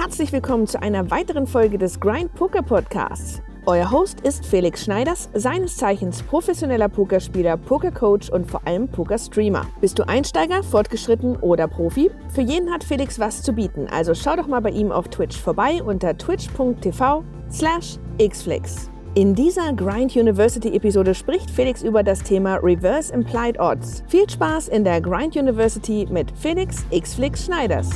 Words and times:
herzlich 0.00 0.32
willkommen 0.32 0.66
zu 0.66 0.80
einer 0.80 1.10
weiteren 1.10 1.46
Folge 1.46 1.76
des 1.76 2.00
Grind 2.00 2.34
Poker 2.34 2.62
Podcasts. 2.62 3.42
Euer 3.66 3.90
Host 3.90 4.20
ist 4.22 4.46
Felix 4.46 4.82
Schneiders, 4.84 5.28
seines 5.34 5.76
Zeichens 5.76 6.22
professioneller 6.22 6.88
Pokerspieler, 6.88 7.58
Pokercoach 7.58 8.32
und 8.32 8.50
vor 8.50 8.66
allem 8.66 8.88
Pokerstreamer. 8.88 9.66
Bist 9.82 9.98
du 9.98 10.08
Einsteiger, 10.08 10.62
fortgeschritten 10.62 11.36
oder 11.36 11.68
Profi? 11.68 12.10
Für 12.30 12.40
jeden 12.40 12.72
hat 12.72 12.82
Felix 12.82 13.20
was 13.20 13.42
zu 13.42 13.52
bieten, 13.52 13.88
also 13.88 14.14
schau 14.14 14.36
doch 14.36 14.46
mal 14.46 14.60
bei 14.60 14.70
ihm 14.70 14.90
auf 14.90 15.08
Twitch 15.08 15.38
vorbei 15.38 15.82
unter 15.82 16.16
twitch.tv 16.16 17.22
slash 17.50 17.98
xflix. 18.18 18.88
In 19.16 19.34
dieser 19.34 19.74
Grind 19.74 20.16
University 20.16 20.74
Episode 20.74 21.14
spricht 21.14 21.50
Felix 21.50 21.82
über 21.82 22.02
das 22.02 22.22
Thema 22.22 22.54
Reverse 22.62 23.12
Implied 23.12 23.60
Odds. 23.60 24.02
Viel 24.08 24.30
Spaß 24.30 24.68
in 24.68 24.82
der 24.82 25.02
Grind 25.02 25.36
University 25.36 26.08
mit 26.10 26.32
Felix 26.38 26.86
Xflix 26.90 27.44
Schneiders. 27.44 27.90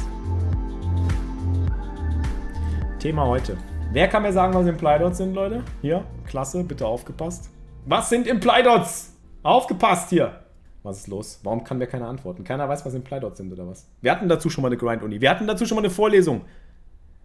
Thema 3.04 3.26
heute. 3.26 3.58
Wer 3.92 4.08
kann 4.08 4.22
mir 4.22 4.32
sagen, 4.32 4.54
was 4.54 4.66
Implied 4.66 5.02
Odds 5.02 5.18
sind, 5.18 5.34
Leute? 5.34 5.62
Hier, 5.82 6.06
klasse, 6.26 6.64
bitte 6.64 6.86
aufgepasst. 6.86 7.50
Was 7.84 8.08
sind 8.08 8.26
Implied 8.26 8.66
Odds? 8.66 9.14
Aufgepasst 9.42 10.08
hier! 10.08 10.40
Was 10.82 11.00
ist 11.00 11.08
los? 11.08 11.38
Warum 11.42 11.64
kann 11.64 11.76
mir 11.76 11.86
keiner 11.86 12.08
antworten? 12.08 12.44
Keiner 12.44 12.66
weiß, 12.66 12.86
was 12.86 12.94
Implied 12.94 13.22
Odds 13.22 13.36
sind 13.36 13.52
oder 13.52 13.68
was? 13.68 13.86
Wir 14.00 14.10
hatten 14.10 14.26
dazu 14.26 14.48
schon 14.48 14.62
mal 14.62 14.68
eine 14.68 14.78
Grind-Uni. 14.78 15.20
Wir 15.20 15.28
hatten 15.28 15.46
dazu 15.46 15.66
schon 15.66 15.76
mal 15.76 15.82
eine 15.82 15.90
Vorlesung. 15.90 16.46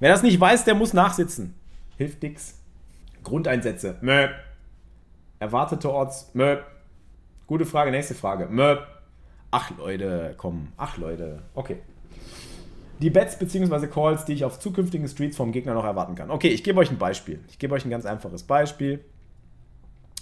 Wer 0.01 0.09
das 0.09 0.21
nicht 0.21 0.37
weiß, 0.37 0.65
der 0.65 0.75
muss 0.75 0.91
nachsitzen. 0.91 1.55
Hilft 1.95 2.21
nix. 2.23 2.59
Grundeinsätze. 3.23 3.99
Mö. 4.01 4.27
Erwartete 5.39 5.93
Odds. 5.93 6.31
Mö. 6.33 6.57
Gute 7.47 7.65
Frage, 7.65 7.91
nächste 7.91 8.15
Frage. 8.15 8.47
Mö. 8.47 8.79
Ach 9.49 9.71
Leute, 9.77 10.33
komm. 10.35 10.73
Ach 10.75 10.97
Leute. 10.97 11.41
Okay. 11.53 11.77
Die 12.99 13.09
Bets 13.09 13.39
bzw. 13.39 13.87
Calls, 13.87 14.25
die 14.25 14.33
ich 14.33 14.43
auf 14.43 14.59
zukünftigen 14.59 15.07
Streets 15.07 15.37
vom 15.37 15.51
Gegner 15.51 15.73
noch 15.73 15.85
erwarten 15.85 16.15
kann. 16.15 16.29
Okay, 16.29 16.49
ich 16.49 16.63
gebe 16.63 16.79
euch 16.79 16.91
ein 16.91 16.97
Beispiel. 16.97 17.39
Ich 17.49 17.57
gebe 17.57 17.73
euch 17.73 17.85
ein 17.85 17.89
ganz 17.89 18.05
einfaches 18.05 18.43
Beispiel. 18.43 19.03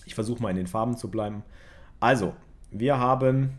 Ich 0.06 0.16
versuche 0.16 0.42
mal 0.42 0.52
in 0.52 0.58
den 0.58 0.68
Farben 0.68 0.96
zu 0.96 1.10
bleiben. 1.10 1.44
Also, 2.00 2.36
wir 2.72 3.00
haben 3.00 3.58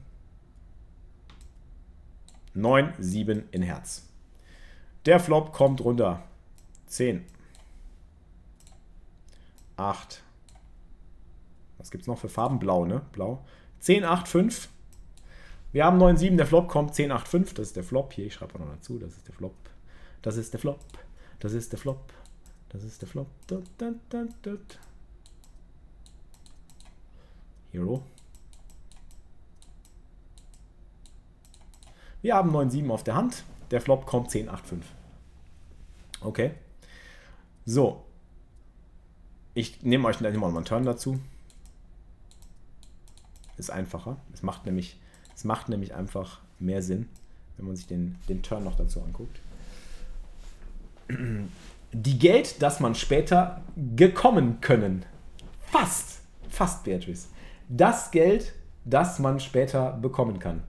9, 2.54 2.94
7 2.98 3.48
in 3.50 3.62
Herz. 3.62 4.08
Der 5.04 5.18
Flop 5.18 5.52
kommt 5.52 5.80
runter. 5.82 6.22
10, 6.86 7.24
8. 9.76 10.22
Was 11.78 11.90
gibt 11.90 12.02
es 12.02 12.08
noch 12.08 12.18
für 12.18 12.28
Farben? 12.28 12.58
Blau, 12.58 12.84
ne? 12.84 13.02
Blau. 13.12 13.44
10, 13.80 14.04
8, 14.04 14.28
5. 14.28 14.68
Wir 15.72 15.84
haben 15.84 15.98
9, 15.98 16.16
7. 16.16 16.36
Der 16.36 16.46
Flop 16.46 16.68
kommt 16.68 16.94
10, 16.94 17.12
8, 17.12 17.28
5. 17.28 17.54
Das 17.54 17.68
ist 17.68 17.76
der 17.76 17.84
Flop. 17.84 18.12
Hier, 18.12 18.26
ich 18.26 18.34
schreibe 18.34 18.58
noch 18.58 18.68
dazu. 18.68 18.98
Das 18.98 19.14
ist 19.14 19.26
der 19.26 19.34
Flop. 19.34 19.54
Das 20.22 20.36
ist 20.36 20.52
der 20.52 20.60
Flop. 20.60 20.80
Das 21.40 21.52
ist 21.52 21.72
der 21.72 21.78
Flop. 21.78 22.12
Das 22.70 22.82
ist 22.82 23.00
der 23.00 23.08
Flop. 23.08 23.28
Dut, 23.46 23.64
dut, 23.78 23.96
dut. 24.42 24.78
Hero. 27.72 28.02
Wir 32.22 32.34
haben 32.34 32.50
9, 32.50 32.70
7 32.70 32.90
auf 32.90 33.04
der 33.04 33.14
Hand. 33.14 33.44
Der 33.70 33.80
Flop 33.80 34.06
kommt 34.06 34.30
10, 34.30 34.48
8, 34.48 34.66
5. 34.66 34.86
Okay. 36.20 36.54
So, 37.64 38.04
ich 39.54 39.82
nehme 39.82 40.06
euch 40.08 40.18
gleich 40.18 40.36
mal 40.36 40.48
einen 40.48 40.64
Turn 40.64 40.84
dazu. 40.84 41.18
Ist 43.56 43.70
einfacher. 43.70 44.16
Es 44.32 44.42
macht 44.42 44.66
nämlich, 44.66 45.00
es 45.38 45.44
macht 45.44 45.68
nämlich 45.68 45.94
einfach 45.94 46.40
mehr 46.58 46.82
Sinn, 46.82 47.08
wenn 47.56 47.66
man 47.66 47.76
sich 47.76 47.86
den, 47.86 48.16
den 48.28 48.42
Turn 48.42 48.64
noch 48.64 48.74
dazu 48.74 49.00
anguckt. 49.00 49.38
Die 51.92 52.18
Geld, 52.18 52.60
das 52.60 52.80
man 52.80 52.96
später 52.96 53.62
gekommen 53.76 54.60
können. 54.60 55.06
Fast, 55.60 56.22
fast, 56.48 56.82
Beatrice. 56.82 57.28
Das 57.68 58.10
Geld, 58.10 58.52
das 58.84 59.20
man 59.20 59.38
später 59.38 59.92
bekommen 59.92 60.40
kann. 60.40 60.64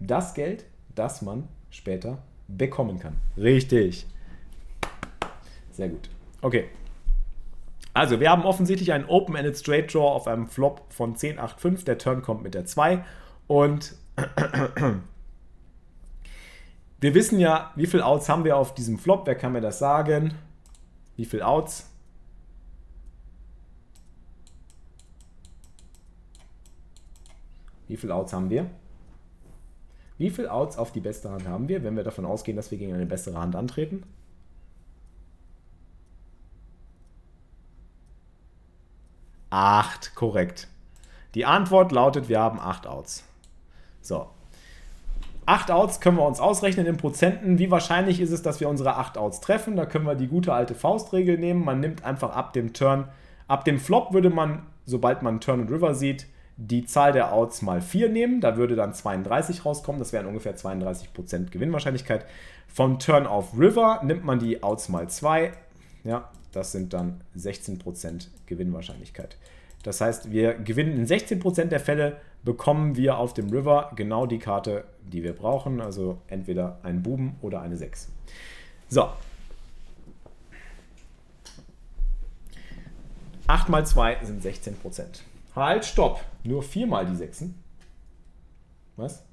Das 0.00 0.32
Geld, 0.32 0.64
das 0.94 1.20
man 1.20 1.46
später 1.68 2.22
bekommen 2.46 2.98
kann. 2.98 3.16
Richtig. 3.36 4.06
Sehr 5.72 5.90
gut. 5.90 6.08
Okay. 6.40 6.70
Also, 7.98 8.20
wir 8.20 8.30
haben 8.30 8.44
offensichtlich 8.44 8.92
einen 8.92 9.06
Open-Ended 9.06 9.58
Straight 9.58 9.92
Draw 9.92 10.06
auf 10.06 10.28
einem 10.28 10.46
Flop 10.46 10.84
von 10.92 11.16
10, 11.16 11.40
8, 11.40 11.60
5. 11.60 11.82
Der 11.82 11.98
Turn 11.98 12.22
kommt 12.22 12.44
mit 12.44 12.54
der 12.54 12.64
2. 12.64 13.04
Und 13.48 13.96
wir 17.00 17.14
wissen 17.14 17.40
ja, 17.40 17.72
wie 17.74 17.86
viele 17.86 18.06
Outs 18.06 18.28
haben 18.28 18.44
wir 18.44 18.56
auf 18.56 18.72
diesem 18.72 19.00
Flop. 19.00 19.26
Wer 19.26 19.34
kann 19.34 19.50
mir 19.50 19.60
das 19.60 19.80
sagen? 19.80 20.34
Wie 21.16 21.24
viele 21.24 21.44
Outs? 21.44 21.90
Wie 27.88 27.96
viele 27.96 28.14
Outs 28.14 28.32
haben 28.32 28.48
wir? 28.48 28.70
Wie 30.18 30.30
viele 30.30 30.52
Outs 30.52 30.78
auf 30.78 30.92
die 30.92 31.00
beste 31.00 31.30
Hand 31.30 31.48
haben 31.48 31.68
wir, 31.68 31.82
wenn 31.82 31.96
wir 31.96 32.04
davon 32.04 32.26
ausgehen, 32.26 32.56
dass 32.56 32.70
wir 32.70 32.78
gegen 32.78 32.94
eine 32.94 33.06
bessere 33.06 33.40
Hand 33.40 33.56
antreten? 33.56 34.04
Acht, 39.50 40.14
korrekt. 40.14 40.68
Die 41.34 41.46
Antwort 41.46 41.92
lautet, 41.92 42.28
wir 42.28 42.40
haben 42.40 42.60
acht 42.60 42.86
Outs. 42.86 43.24
So. 44.00 44.28
Acht 45.46 45.70
Outs 45.70 46.00
können 46.00 46.18
wir 46.18 46.26
uns 46.26 46.40
ausrechnen 46.40 46.86
in 46.86 46.98
Prozenten. 46.98 47.58
Wie 47.58 47.70
wahrscheinlich 47.70 48.20
ist 48.20 48.32
es, 48.32 48.42
dass 48.42 48.60
wir 48.60 48.68
unsere 48.68 48.96
acht 48.96 49.16
Outs 49.16 49.40
treffen? 49.40 49.76
Da 49.76 49.86
können 49.86 50.04
wir 50.06 50.14
die 50.14 50.26
gute 50.26 50.52
alte 50.52 50.74
Faustregel 50.74 51.38
nehmen. 51.38 51.64
Man 51.64 51.80
nimmt 51.80 52.04
einfach 52.04 52.36
ab 52.36 52.52
dem 52.52 52.74
Turn, 52.74 53.08
ab 53.46 53.64
dem 53.64 53.78
Flop 53.78 54.12
würde 54.12 54.30
man, 54.30 54.66
sobald 54.84 55.22
man 55.22 55.40
Turn 55.40 55.60
und 55.60 55.70
River 55.70 55.94
sieht, 55.94 56.26
die 56.58 56.84
Zahl 56.84 57.12
der 57.12 57.32
Outs 57.32 57.62
mal 57.62 57.80
4 57.80 58.10
nehmen. 58.10 58.40
Da 58.40 58.56
würde 58.56 58.76
dann 58.76 58.92
32 58.92 59.64
rauskommen. 59.64 60.00
Das 60.00 60.12
wären 60.12 60.26
ungefähr 60.26 60.56
32% 60.56 61.50
Gewinnwahrscheinlichkeit. 61.50 62.26
Von 62.66 62.98
Turn 62.98 63.26
auf 63.26 63.58
River 63.58 64.00
nimmt 64.02 64.24
man 64.24 64.38
die 64.38 64.62
Outs 64.62 64.88
mal 64.88 65.08
2. 65.08 65.52
Ja, 66.04 66.28
das 66.52 66.72
sind 66.72 66.92
dann 66.92 67.20
16% 67.36 68.28
Gewinnwahrscheinlichkeit. 68.46 69.36
Das 69.82 70.00
heißt, 70.00 70.30
wir 70.32 70.54
gewinnen 70.54 70.96
in 70.96 71.06
16% 71.06 71.66
der 71.66 71.80
Fälle, 71.80 72.20
bekommen 72.44 72.96
wir 72.96 73.18
auf 73.18 73.34
dem 73.34 73.50
River 73.50 73.92
genau 73.96 74.26
die 74.26 74.38
Karte, 74.38 74.84
die 75.02 75.22
wir 75.22 75.34
brauchen. 75.34 75.80
Also 75.80 76.18
entweder 76.28 76.78
einen 76.82 77.02
Buben 77.02 77.36
oder 77.42 77.60
eine 77.60 77.76
6. 77.76 78.08
So. 78.88 79.08
8 83.46 83.68
mal 83.68 83.86
2 83.86 84.24
sind 84.24 84.44
16%. 84.44 84.74
Halt, 85.54 85.84
stopp. 85.84 86.24
Nur 86.44 86.62
4 86.62 86.86
mal 86.86 87.06
die 87.06 87.16
6. 87.16 87.44
Was? 88.96 89.24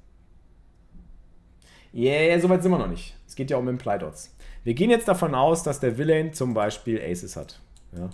Yeah, 1.92 2.38
soweit 2.40 2.62
sind 2.62 2.72
wir 2.72 2.78
noch 2.78 2.88
nicht. 2.88 3.14
Es 3.26 3.34
geht 3.34 3.50
ja 3.50 3.56
um 3.56 3.68
Implied 3.68 4.02
Odds. 4.02 4.35
Wir 4.66 4.74
gehen 4.74 4.90
jetzt 4.90 5.06
davon 5.06 5.36
aus, 5.36 5.62
dass 5.62 5.78
der 5.78 5.96
Villain 5.96 6.32
zum 6.32 6.52
Beispiel 6.52 7.00
Aces 7.00 7.36
hat. 7.36 7.60
Ja. 7.96 8.10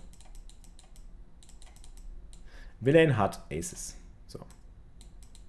Villain 2.78 3.16
hat 3.16 3.42
Aces. 3.50 3.96
So. 4.26 4.38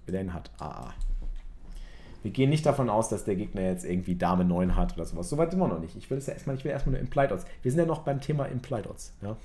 Villain 0.06 0.32
hat 0.32 0.50
AA. 0.58 0.94
Wir 2.22 2.30
gehen 2.30 2.48
nicht 2.48 2.64
davon 2.64 2.88
aus, 2.88 3.10
dass 3.10 3.24
der 3.24 3.36
Gegner 3.36 3.60
jetzt 3.60 3.84
irgendwie 3.84 4.14
Dame 4.14 4.46
9 4.46 4.76
hat 4.76 4.94
oder 4.94 5.04
sowas. 5.04 5.28
Soweit 5.28 5.50
sind 5.50 5.60
wir 5.60 5.68
noch 5.68 5.78
nicht. 5.78 5.94
Ich 5.94 6.08
will 6.08 6.16
das 6.16 6.26
ja 6.26 6.32
erstmal, 6.32 6.56
ich 6.56 6.64
will 6.64 6.72
erstmal 6.72 6.94
nur 6.94 7.00
Implied 7.02 7.32
Odds. 7.32 7.44
Wir 7.60 7.70
sind 7.70 7.80
ja 7.80 7.86
noch 7.86 7.98
beim 7.98 8.22
Thema 8.22 8.46
Implied 8.46 8.86
Odds. 8.86 9.12
Ja. 9.20 9.36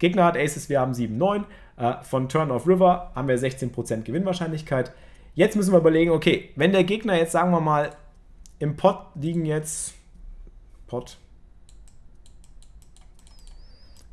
Gegner 0.00 0.24
hat 0.24 0.36
Aces, 0.36 0.68
wir 0.68 0.80
haben 0.80 0.92
7, 0.92 1.16
9. 1.16 1.44
Äh, 1.76 2.02
von 2.02 2.28
Turn 2.28 2.50
of 2.50 2.66
River 2.66 3.12
haben 3.14 3.28
wir 3.28 3.38
16% 3.38 4.02
Gewinnwahrscheinlichkeit. 4.02 4.92
Jetzt 5.36 5.54
müssen 5.54 5.70
wir 5.70 5.78
überlegen, 5.78 6.10
okay, 6.10 6.50
wenn 6.56 6.72
der 6.72 6.82
Gegner 6.82 7.16
jetzt, 7.16 7.30
sagen 7.30 7.52
wir 7.52 7.60
mal, 7.60 7.92
im 8.58 8.74
Pot 8.74 8.98
liegen 9.14 9.44
jetzt 9.44 9.95
Pot. 10.86 11.18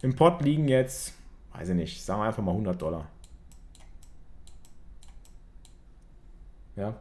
Im 0.02 0.16
Pot 0.16 0.42
liegen 0.42 0.68
jetzt, 0.68 1.14
weiß 1.54 1.70
ich 1.70 1.76
nicht, 1.76 2.04
sagen 2.04 2.22
wir 2.22 2.26
einfach 2.26 2.44
mal 2.44 2.52
100 2.52 2.82
Dollar. 2.82 3.08
Ja. 6.76 7.00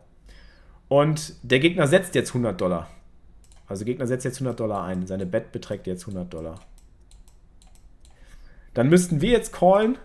Und 0.88 1.34
der 1.42 1.58
Gegner 1.58 1.86
setzt 1.86 2.14
jetzt 2.14 2.30
100 2.30 2.60
Dollar. 2.60 2.88
Also 3.66 3.84
der 3.84 3.94
Gegner 3.94 4.06
setzt 4.06 4.24
jetzt 4.24 4.36
100 4.36 4.60
Dollar 4.60 4.84
ein. 4.84 5.06
Seine 5.06 5.24
Bet 5.24 5.50
beträgt 5.50 5.86
jetzt 5.86 6.02
100 6.02 6.32
Dollar. 6.32 6.60
Dann 8.74 8.88
müssten 8.88 9.20
wir 9.20 9.30
jetzt 9.30 9.52
callen 9.52 9.98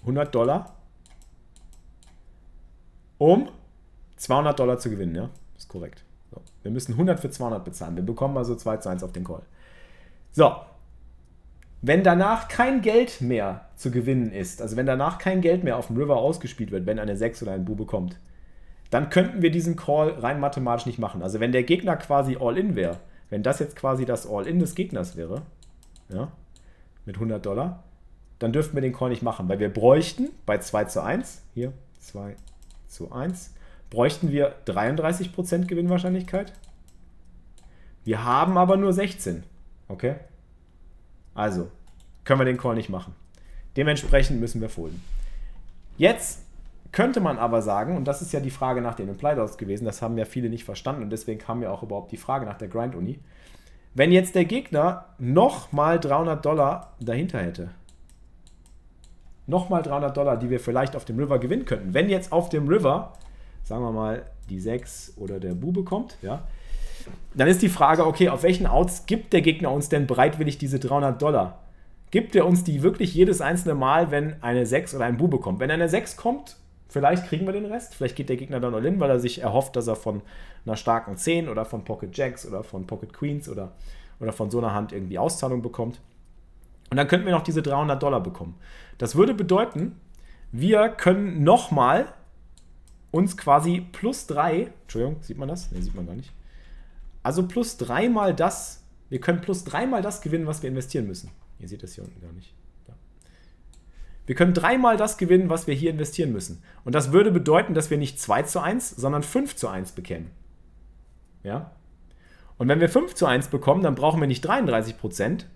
100 0.00 0.34
Dollar, 0.34 0.76
um 3.18 3.50
200 4.16 4.58
Dollar 4.58 4.78
zu 4.78 4.88
gewinnen, 4.88 5.14
ja? 5.14 5.30
Ist 5.56 5.68
korrekt. 5.68 6.05
Wir 6.66 6.72
müssen 6.72 6.92
100 6.92 7.20
für 7.20 7.30
200 7.30 7.64
bezahlen. 7.64 7.94
Wir 7.94 8.02
bekommen 8.02 8.36
also 8.36 8.56
2 8.56 8.78
zu 8.78 8.88
1 8.88 9.04
auf 9.04 9.12
den 9.12 9.22
Call. 9.22 9.42
So. 10.32 10.52
Wenn 11.80 12.02
danach 12.02 12.48
kein 12.48 12.82
Geld 12.82 13.20
mehr 13.20 13.66
zu 13.76 13.92
gewinnen 13.92 14.32
ist, 14.32 14.60
also 14.60 14.76
wenn 14.76 14.86
danach 14.86 15.18
kein 15.18 15.42
Geld 15.42 15.62
mehr 15.62 15.76
auf 15.76 15.86
dem 15.86 15.96
River 15.96 16.16
ausgespielt 16.16 16.72
wird, 16.72 16.86
wenn 16.86 16.98
eine 16.98 17.16
6 17.16 17.44
oder 17.44 17.52
ein 17.52 17.64
Bube 17.64 17.84
kommt, 17.84 18.18
dann 18.90 19.10
könnten 19.10 19.42
wir 19.42 19.52
diesen 19.52 19.76
Call 19.76 20.10
rein 20.10 20.40
mathematisch 20.40 20.86
nicht 20.86 20.98
machen. 20.98 21.22
Also 21.22 21.38
wenn 21.38 21.52
der 21.52 21.62
Gegner 21.62 21.96
quasi 21.96 22.36
All-In 22.40 22.74
wäre, 22.74 22.98
wenn 23.30 23.44
das 23.44 23.60
jetzt 23.60 23.76
quasi 23.76 24.04
das 24.04 24.28
All-In 24.28 24.58
des 24.58 24.74
Gegners 24.74 25.16
wäre, 25.16 25.42
ja, 26.08 26.32
mit 27.04 27.14
100 27.14 27.46
Dollar, 27.46 27.84
dann 28.40 28.52
dürften 28.52 28.76
wir 28.76 28.82
den 28.82 28.92
Call 28.92 29.10
nicht 29.10 29.22
machen, 29.22 29.48
weil 29.48 29.60
wir 29.60 29.72
bräuchten 29.72 30.30
bei 30.46 30.58
2 30.58 30.86
zu 30.86 31.02
1, 31.02 31.42
hier 31.54 31.72
2 32.00 32.34
zu 32.88 33.12
1, 33.12 33.54
bräuchten 33.90 34.30
wir 34.30 34.54
33% 34.66 35.66
Gewinnwahrscheinlichkeit. 35.66 36.52
Wir 38.04 38.24
haben 38.24 38.58
aber 38.58 38.76
nur 38.76 38.92
16. 38.92 39.44
Okay? 39.88 40.16
Also, 41.34 41.68
können 42.24 42.40
wir 42.40 42.44
den 42.44 42.56
Call 42.56 42.74
nicht 42.74 42.88
machen. 42.88 43.14
Dementsprechend 43.76 44.40
müssen 44.40 44.60
wir 44.60 44.68
folden. 44.68 45.02
Jetzt 45.98 46.42
könnte 46.92 47.20
man 47.20 47.38
aber 47.38 47.62
sagen, 47.62 47.96
und 47.96 48.06
das 48.06 48.22
ist 48.22 48.32
ja 48.32 48.40
die 48.40 48.50
Frage 48.50 48.80
nach 48.80 48.94
den 48.94 49.08
Implied 49.08 49.38
Odds 49.38 49.58
gewesen, 49.58 49.84
das 49.84 50.02
haben 50.02 50.16
ja 50.16 50.24
viele 50.24 50.48
nicht 50.48 50.64
verstanden 50.64 51.02
und 51.02 51.10
deswegen 51.10 51.38
kam 51.38 51.62
ja 51.62 51.70
auch 51.70 51.82
überhaupt 51.82 52.12
die 52.12 52.16
Frage 52.16 52.46
nach 52.46 52.56
der 52.56 52.68
Grind-Uni. 52.68 53.18
Wenn 53.94 54.12
jetzt 54.12 54.34
der 54.34 54.44
Gegner 54.44 55.06
nochmal 55.18 55.98
300 56.00 56.44
Dollar 56.44 56.94
dahinter 57.00 57.40
hätte, 57.40 57.70
nochmal 59.46 59.82
300 59.82 60.16
Dollar, 60.16 60.36
die 60.36 60.50
wir 60.50 60.60
vielleicht 60.60 60.96
auf 60.96 61.04
dem 61.04 61.18
River 61.18 61.38
gewinnen 61.38 61.64
könnten, 61.64 61.94
wenn 61.94 62.08
jetzt 62.08 62.32
auf 62.32 62.48
dem 62.48 62.68
River, 62.68 63.12
sagen 63.66 63.82
wir 63.82 63.90
mal, 63.90 64.22
die 64.48 64.60
6 64.60 65.14
oder 65.16 65.40
der 65.40 65.54
Bube 65.54 65.82
kommt, 65.82 66.16
ja, 66.22 66.44
dann 67.34 67.48
ist 67.48 67.62
die 67.62 67.68
Frage, 67.68 68.06
okay, 68.06 68.28
auf 68.28 68.44
welchen 68.44 68.66
Outs 68.66 69.06
gibt 69.06 69.32
der 69.32 69.42
Gegner 69.42 69.72
uns 69.72 69.88
denn 69.88 70.06
bereitwillig 70.06 70.56
diese 70.58 70.78
300 70.78 71.20
Dollar? 71.20 71.58
Gibt 72.12 72.36
er 72.36 72.46
uns 72.46 72.62
die 72.62 72.82
wirklich 72.82 73.12
jedes 73.14 73.40
einzelne 73.40 73.74
Mal, 73.74 74.12
wenn 74.12 74.40
eine 74.42 74.66
6 74.66 74.94
oder 74.94 75.04
ein 75.04 75.16
Bube 75.16 75.38
kommt? 75.38 75.58
Wenn 75.58 75.70
eine 75.70 75.88
6 75.88 76.16
kommt, 76.16 76.56
vielleicht 76.88 77.26
kriegen 77.26 77.44
wir 77.44 77.52
den 77.52 77.66
Rest. 77.66 77.96
Vielleicht 77.96 78.14
geht 78.14 78.28
der 78.28 78.36
Gegner 78.36 78.60
dann 78.60 78.74
all 78.74 78.86
in, 78.86 79.00
weil 79.00 79.10
er 79.10 79.18
sich 79.18 79.42
erhofft, 79.42 79.74
dass 79.74 79.88
er 79.88 79.96
von 79.96 80.22
einer 80.64 80.76
starken 80.76 81.16
10 81.16 81.48
oder 81.48 81.64
von 81.64 81.84
Pocket 81.84 82.16
Jacks 82.16 82.46
oder 82.46 82.62
von 82.62 82.86
Pocket 82.86 83.12
Queens 83.12 83.48
oder, 83.48 83.72
oder 84.20 84.32
von 84.32 84.50
so 84.50 84.58
einer 84.58 84.72
Hand 84.72 84.92
irgendwie 84.92 85.18
Auszahlung 85.18 85.60
bekommt. 85.60 86.00
Und 86.90 86.96
dann 86.96 87.08
könnten 87.08 87.26
wir 87.26 87.32
noch 87.32 87.42
diese 87.42 87.62
300 87.62 88.00
Dollar 88.00 88.20
bekommen. 88.20 88.54
Das 88.98 89.16
würde 89.16 89.34
bedeuten, 89.34 90.00
wir 90.52 90.88
können 90.88 91.42
nochmal 91.42 92.06
uns 93.16 93.36
quasi 93.36 93.80
plus 93.92 94.26
3, 94.26 94.70
Entschuldigung, 94.82 95.22
sieht 95.22 95.38
man 95.38 95.48
das? 95.48 95.70
Ne, 95.72 95.82
sieht 95.82 95.94
man 95.94 96.06
gar 96.06 96.14
nicht. 96.14 96.32
Also 97.22 97.48
plus 97.48 97.76
dreimal 97.76 98.34
das, 98.34 98.84
wir 99.08 99.20
können 99.20 99.40
plus 99.40 99.64
dreimal 99.64 100.02
das 100.02 100.20
gewinnen, 100.20 100.46
was 100.46 100.62
wir 100.62 100.70
investieren 100.70 101.06
müssen. 101.06 101.30
Ihr 101.58 101.68
seht 101.68 101.82
das 101.82 101.94
hier 101.94 102.04
unten 102.04 102.20
gar 102.20 102.32
nicht. 102.32 102.54
Da. 102.86 102.92
Wir 104.26 104.34
können 104.34 104.54
dreimal 104.54 104.96
das 104.96 105.18
gewinnen, 105.18 105.50
was 105.50 105.66
wir 105.66 105.74
hier 105.74 105.90
investieren 105.90 106.32
müssen. 106.32 106.62
Und 106.84 106.94
das 106.94 107.12
würde 107.12 107.32
bedeuten, 107.32 107.74
dass 107.74 107.90
wir 107.90 107.98
nicht 107.98 108.20
2 108.20 108.42
zu 108.42 108.60
1, 108.60 108.90
sondern 108.90 109.22
5 109.22 109.56
zu 109.56 109.68
1 109.68 109.92
bekämen. 109.92 110.30
Ja? 111.42 111.72
Und 112.58 112.68
wenn 112.68 112.80
wir 112.80 112.88
5 112.88 113.14
zu 113.14 113.26
1 113.26 113.48
bekommen, 113.48 113.82
dann 113.82 113.94
brauchen 113.94 114.20
wir 114.20 114.28
nicht 114.28 114.42
33 114.42 114.98
Prozent, 114.98 115.48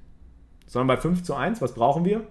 sondern 0.67 0.89
bei 0.89 1.01
5 1.01 1.23
zu 1.23 1.35
1, 1.35 1.61
was 1.61 1.75
brauchen 1.75 2.05
wir? 2.05 2.27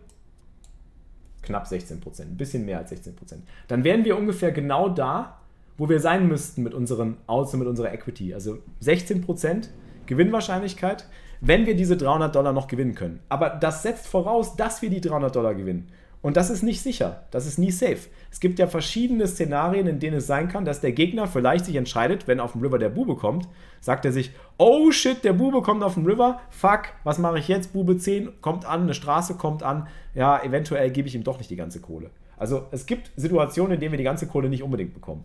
Knapp 1.42 1.68
16 1.68 2.00
Prozent, 2.00 2.32
ein 2.32 2.38
bisschen 2.38 2.66
mehr 2.66 2.80
als 2.80 2.90
16 2.90 3.16
Prozent. 3.16 3.44
Dann 3.68 3.84
wären 3.84 4.06
wir 4.06 4.18
ungefähr 4.18 4.52
genau 4.52 4.90
da, 4.90 5.40
wo 5.78 5.88
wir 5.90 6.00
sein 6.00 6.28
müssten 6.28 6.64
mit 6.64 6.74
unseren 6.74 7.18
Outs 7.28 7.54
und 7.54 7.60
mit 7.60 7.68
unserer 7.68 7.94
Equity. 7.94 8.34
Also 8.34 8.60
16% 8.84 9.70
Gewinnwahrscheinlichkeit, 10.06 11.08
wenn 11.42 11.66
wir 11.66 11.76
diese 11.76 11.96
300 11.96 12.36
Dollar 12.36 12.52
noch 12.52 12.68
gewinnen 12.68 12.96
können. 12.96 13.22
Aber 13.30 13.50
das 13.50 13.84
setzt 13.84 14.08
voraus, 14.08 14.56
dass 14.56 14.82
wir 14.82 14.90
die 14.90 15.02
300 15.02 15.34
Dollar 15.34 15.56
gewinnen. 15.56 15.88
Und 16.22 16.36
das 16.36 16.50
ist 16.50 16.64
nicht 16.64 16.82
sicher. 16.82 17.24
Das 17.32 17.46
ist 17.46 17.58
nie 17.58 17.72
safe. 17.72 18.10
Es 18.30 18.40
gibt 18.40 18.60
ja 18.60 18.68
verschiedene 18.68 19.26
Szenarien, 19.26 19.88
in 19.88 20.00
denen 20.00 20.18
es 20.18 20.28
sein 20.28 20.50
kann, 20.50 20.66
dass 20.66 20.82
der 20.82 20.92
Gegner 20.92 21.28
vielleicht 21.28 21.66
sich 21.66 21.76
entscheidet, 21.76 22.28
wenn 22.28 22.42
auf 22.42 22.52
dem 22.52 22.62
River 22.62 22.78
der 22.78 22.90
Bube 22.90 23.16
kommt, 23.16 23.48
sagt 23.80 24.04
er 24.04 24.12
sich, 24.12 24.32
oh 24.58 24.92
shit, 24.92 25.24
der 25.24 25.34
Bube 25.34 25.62
kommt 25.62 25.82
auf 25.82 25.94
dem 25.94 26.06
River, 26.06 26.42
fuck, 26.50 26.90
was 27.06 27.20
mache 27.20 27.40
ich 27.40 27.48
jetzt? 27.48 27.72
Bube 27.72 27.98
10 27.98 28.42
kommt 28.42 28.66
an, 28.66 28.84
eine 28.84 28.94
Straße 28.94 29.36
kommt 29.36 29.64
an, 29.64 29.88
ja, 30.14 30.44
eventuell 30.44 30.92
gebe 30.92 31.08
ich 31.08 31.16
ihm 31.16 31.24
doch 31.24 31.38
nicht 31.38 31.50
die 31.50 31.56
ganze 31.56 31.80
Kohle. 31.80 32.10
Also 32.36 32.68
es 32.72 32.86
gibt 32.86 33.12
Situationen, 33.16 33.74
in 33.76 33.80
denen 33.80 33.94
wir 33.94 33.98
die 33.98 34.04
ganze 34.04 34.28
Kohle 34.28 34.50
nicht 34.50 34.64
unbedingt 34.64 34.94
bekommen. 34.94 35.24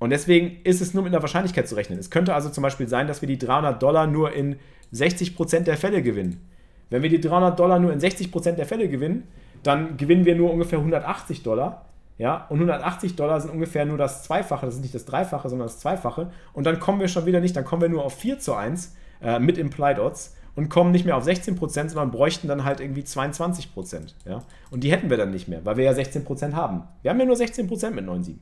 Und 0.00 0.10
deswegen 0.10 0.62
ist 0.64 0.80
es 0.80 0.94
nur 0.94 1.04
mit 1.04 1.12
einer 1.12 1.22
Wahrscheinlichkeit 1.22 1.68
zu 1.68 1.76
rechnen. 1.76 1.98
Es 1.98 2.10
könnte 2.10 2.34
also 2.34 2.48
zum 2.48 2.62
Beispiel 2.62 2.88
sein, 2.88 3.06
dass 3.06 3.20
wir 3.20 3.28
die 3.28 3.38
300 3.38 3.80
Dollar 3.80 4.06
nur 4.06 4.32
in 4.32 4.56
60% 4.92 5.60
der 5.60 5.76
Fälle 5.76 6.02
gewinnen. 6.02 6.40
Wenn 6.88 7.02
wir 7.02 7.10
die 7.10 7.20
300 7.20 7.58
Dollar 7.58 7.78
nur 7.78 7.92
in 7.92 8.00
60% 8.00 8.52
der 8.52 8.66
Fälle 8.66 8.88
gewinnen, 8.88 9.28
dann 9.62 9.96
gewinnen 9.96 10.24
wir 10.24 10.36
nur 10.36 10.52
ungefähr 10.52 10.78
180 10.78 11.42
Dollar. 11.42 11.86
Ja, 12.18 12.46
und 12.50 12.56
180 12.56 13.16
Dollar 13.16 13.40
sind 13.40 13.50
ungefähr 13.50 13.86
nur 13.86 13.96
das 13.96 14.24
Zweifache, 14.24 14.66
das 14.66 14.74
ist 14.74 14.82
nicht 14.82 14.94
das 14.94 15.06
Dreifache, 15.06 15.48
sondern 15.48 15.68
das 15.68 15.78
Zweifache. 15.78 16.30
Und 16.52 16.64
dann 16.64 16.78
kommen 16.78 17.00
wir 17.00 17.08
schon 17.08 17.24
wieder 17.24 17.40
nicht, 17.40 17.56
dann 17.56 17.64
kommen 17.64 17.80
wir 17.80 17.88
nur 17.88 18.04
auf 18.04 18.14
4 18.14 18.38
zu 18.38 18.54
1 18.54 18.94
äh, 19.22 19.38
mit 19.38 19.56
Implied 19.56 19.98
Odds 19.98 20.36
und 20.54 20.68
kommen 20.68 20.90
nicht 20.90 21.06
mehr 21.06 21.16
auf 21.16 21.26
16%, 21.26 21.56
sondern 21.70 22.10
bräuchten 22.10 22.46
dann 22.46 22.64
halt 22.64 22.80
irgendwie 22.80 23.00
22%. 23.00 24.14
Ja? 24.26 24.42
Und 24.70 24.84
die 24.84 24.92
hätten 24.92 25.08
wir 25.08 25.16
dann 25.16 25.30
nicht 25.30 25.48
mehr, 25.48 25.64
weil 25.64 25.78
wir 25.78 25.84
ja 25.84 25.92
16% 25.92 26.52
haben. 26.52 26.82
Wir 27.00 27.10
haben 27.10 27.18
ja 27.20 27.24
nur 27.24 27.36
16% 27.36 27.90
mit 27.92 28.04
9,7. 28.04 28.34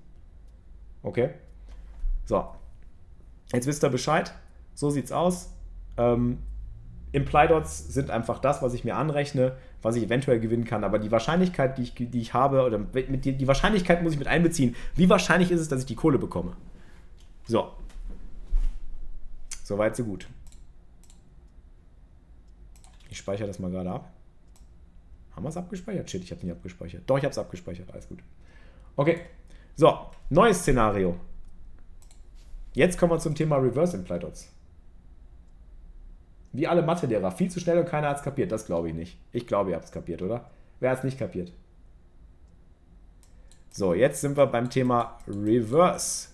Okay? 1.04 1.30
So, 2.24 2.46
jetzt 3.52 3.66
wisst 3.66 3.84
ihr 3.84 3.90
Bescheid. 3.90 4.32
So 4.74 4.90
sieht's 4.90 5.12
aus. 5.12 5.52
Ähm, 5.96 6.38
Implied 7.12 7.52
Odds 7.52 7.92
sind 7.92 8.10
einfach 8.10 8.38
das, 8.38 8.62
was 8.62 8.74
ich 8.74 8.84
mir 8.84 8.96
anrechne, 8.96 9.56
was 9.82 9.96
ich 9.96 10.04
eventuell 10.04 10.40
gewinnen 10.40 10.64
kann. 10.64 10.84
Aber 10.84 10.98
die 10.98 11.10
Wahrscheinlichkeit, 11.10 11.78
die 11.78 11.82
ich, 11.82 11.94
die 11.94 12.20
ich 12.20 12.34
habe, 12.34 12.64
oder 12.64 12.78
mit 12.78 13.24
die, 13.24 13.32
die 13.32 13.46
Wahrscheinlichkeit 13.46 14.02
muss 14.02 14.12
ich 14.12 14.18
mit 14.18 14.28
einbeziehen. 14.28 14.74
Wie 14.94 15.08
wahrscheinlich 15.08 15.50
ist 15.50 15.60
es, 15.60 15.68
dass 15.68 15.80
ich 15.80 15.86
die 15.86 15.94
Kohle 15.94 16.18
bekomme? 16.18 16.56
So. 17.46 17.72
Soweit, 19.64 19.96
so 19.96 20.04
gut. 20.04 20.28
Ich 23.10 23.18
speichere 23.18 23.46
das 23.46 23.58
mal 23.58 23.70
gerade 23.70 23.90
ab. 23.90 24.12
Haben 25.34 25.44
wir 25.44 25.50
es 25.50 25.56
abgespeichert? 25.56 26.10
Shit, 26.10 26.24
ich 26.24 26.30
habe 26.30 26.38
es 26.38 26.44
nicht 26.44 26.52
abgespeichert. 26.52 27.02
Doch, 27.06 27.16
ich 27.16 27.24
habe 27.24 27.32
es 27.32 27.38
abgespeichert. 27.38 27.92
Alles 27.92 28.08
gut. 28.08 28.18
Okay. 28.96 29.20
So, 29.76 30.10
neues 30.30 30.58
Szenario. 30.58 31.16
Jetzt 32.74 32.98
kommen 32.98 33.12
wir 33.12 33.18
zum 33.18 33.34
Thema 33.34 33.56
Reverse 33.56 33.96
Implied 33.96 34.24
Odds. 34.24 34.52
Wie 36.52 36.66
alle 36.66 36.82
Mathelehrer, 36.82 37.30
viel 37.30 37.50
zu 37.50 37.60
schnell 37.60 37.78
und 37.78 37.88
keiner 37.88 38.08
hat 38.08 38.18
es 38.18 38.22
kapiert. 38.22 38.52
Das 38.52 38.66
glaube 38.66 38.88
ich 38.88 38.94
nicht. 38.94 39.18
Ich 39.32 39.46
glaube, 39.46 39.70
ihr 39.70 39.76
habt 39.76 39.84
es 39.84 39.92
kapiert, 39.92 40.22
oder? 40.22 40.50
Wer 40.80 40.90
hat 40.90 40.98
es 40.98 41.04
nicht 41.04 41.18
kapiert? 41.18 41.52
So, 43.70 43.94
jetzt 43.94 44.20
sind 44.20 44.36
wir 44.36 44.46
beim 44.46 44.70
Thema 44.70 45.18
Reverse 45.26 46.28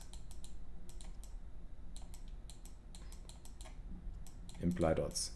Implied 4.61 4.99
Odds. 4.99 5.35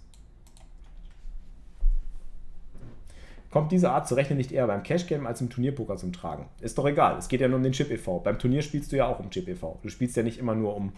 kommt 3.51 3.73
diese 3.73 3.91
Art 3.91 4.07
zu 4.07 4.15
rechnen 4.15 4.39
nicht 4.39 4.53
eher 4.53 4.67
beim 4.67 4.83
Cash 4.83 5.07
Game 5.07 5.27
als 5.27 5.41
im 5.41 5.51
Turnierpoker 5.51 5.97
zum 5.97 6.13
Tragen. 6.13 6.47
Ist 6.61 6.79
doch 6.79 6.87
egal, 6.87 7.19
es 7.19 7.29
geht 7.29 7.41
ja 7.41 7.49
nur 7.49 7.57
um 7.57 7.63
den 7.63 7.73
Chip 7.73 7.91
e.V. 7.91 8.21
Beim 8.21 8.39
Turnier 8.39 8.63
spielst 8.63 8.93
du 8.93 8.97
ja 8.97 9.07
auch 9.07 9.19
um 9.21 9.31
Chip 9.31 9.49
e.V. 9.49 9.79
Du 9.83 9.89
spielst 9.89 10.17
ja 10.17 10.23
nicht 10.23 10.39
immer 10.39 10.55
nur 10.55 10.77
um, 10.77 10.93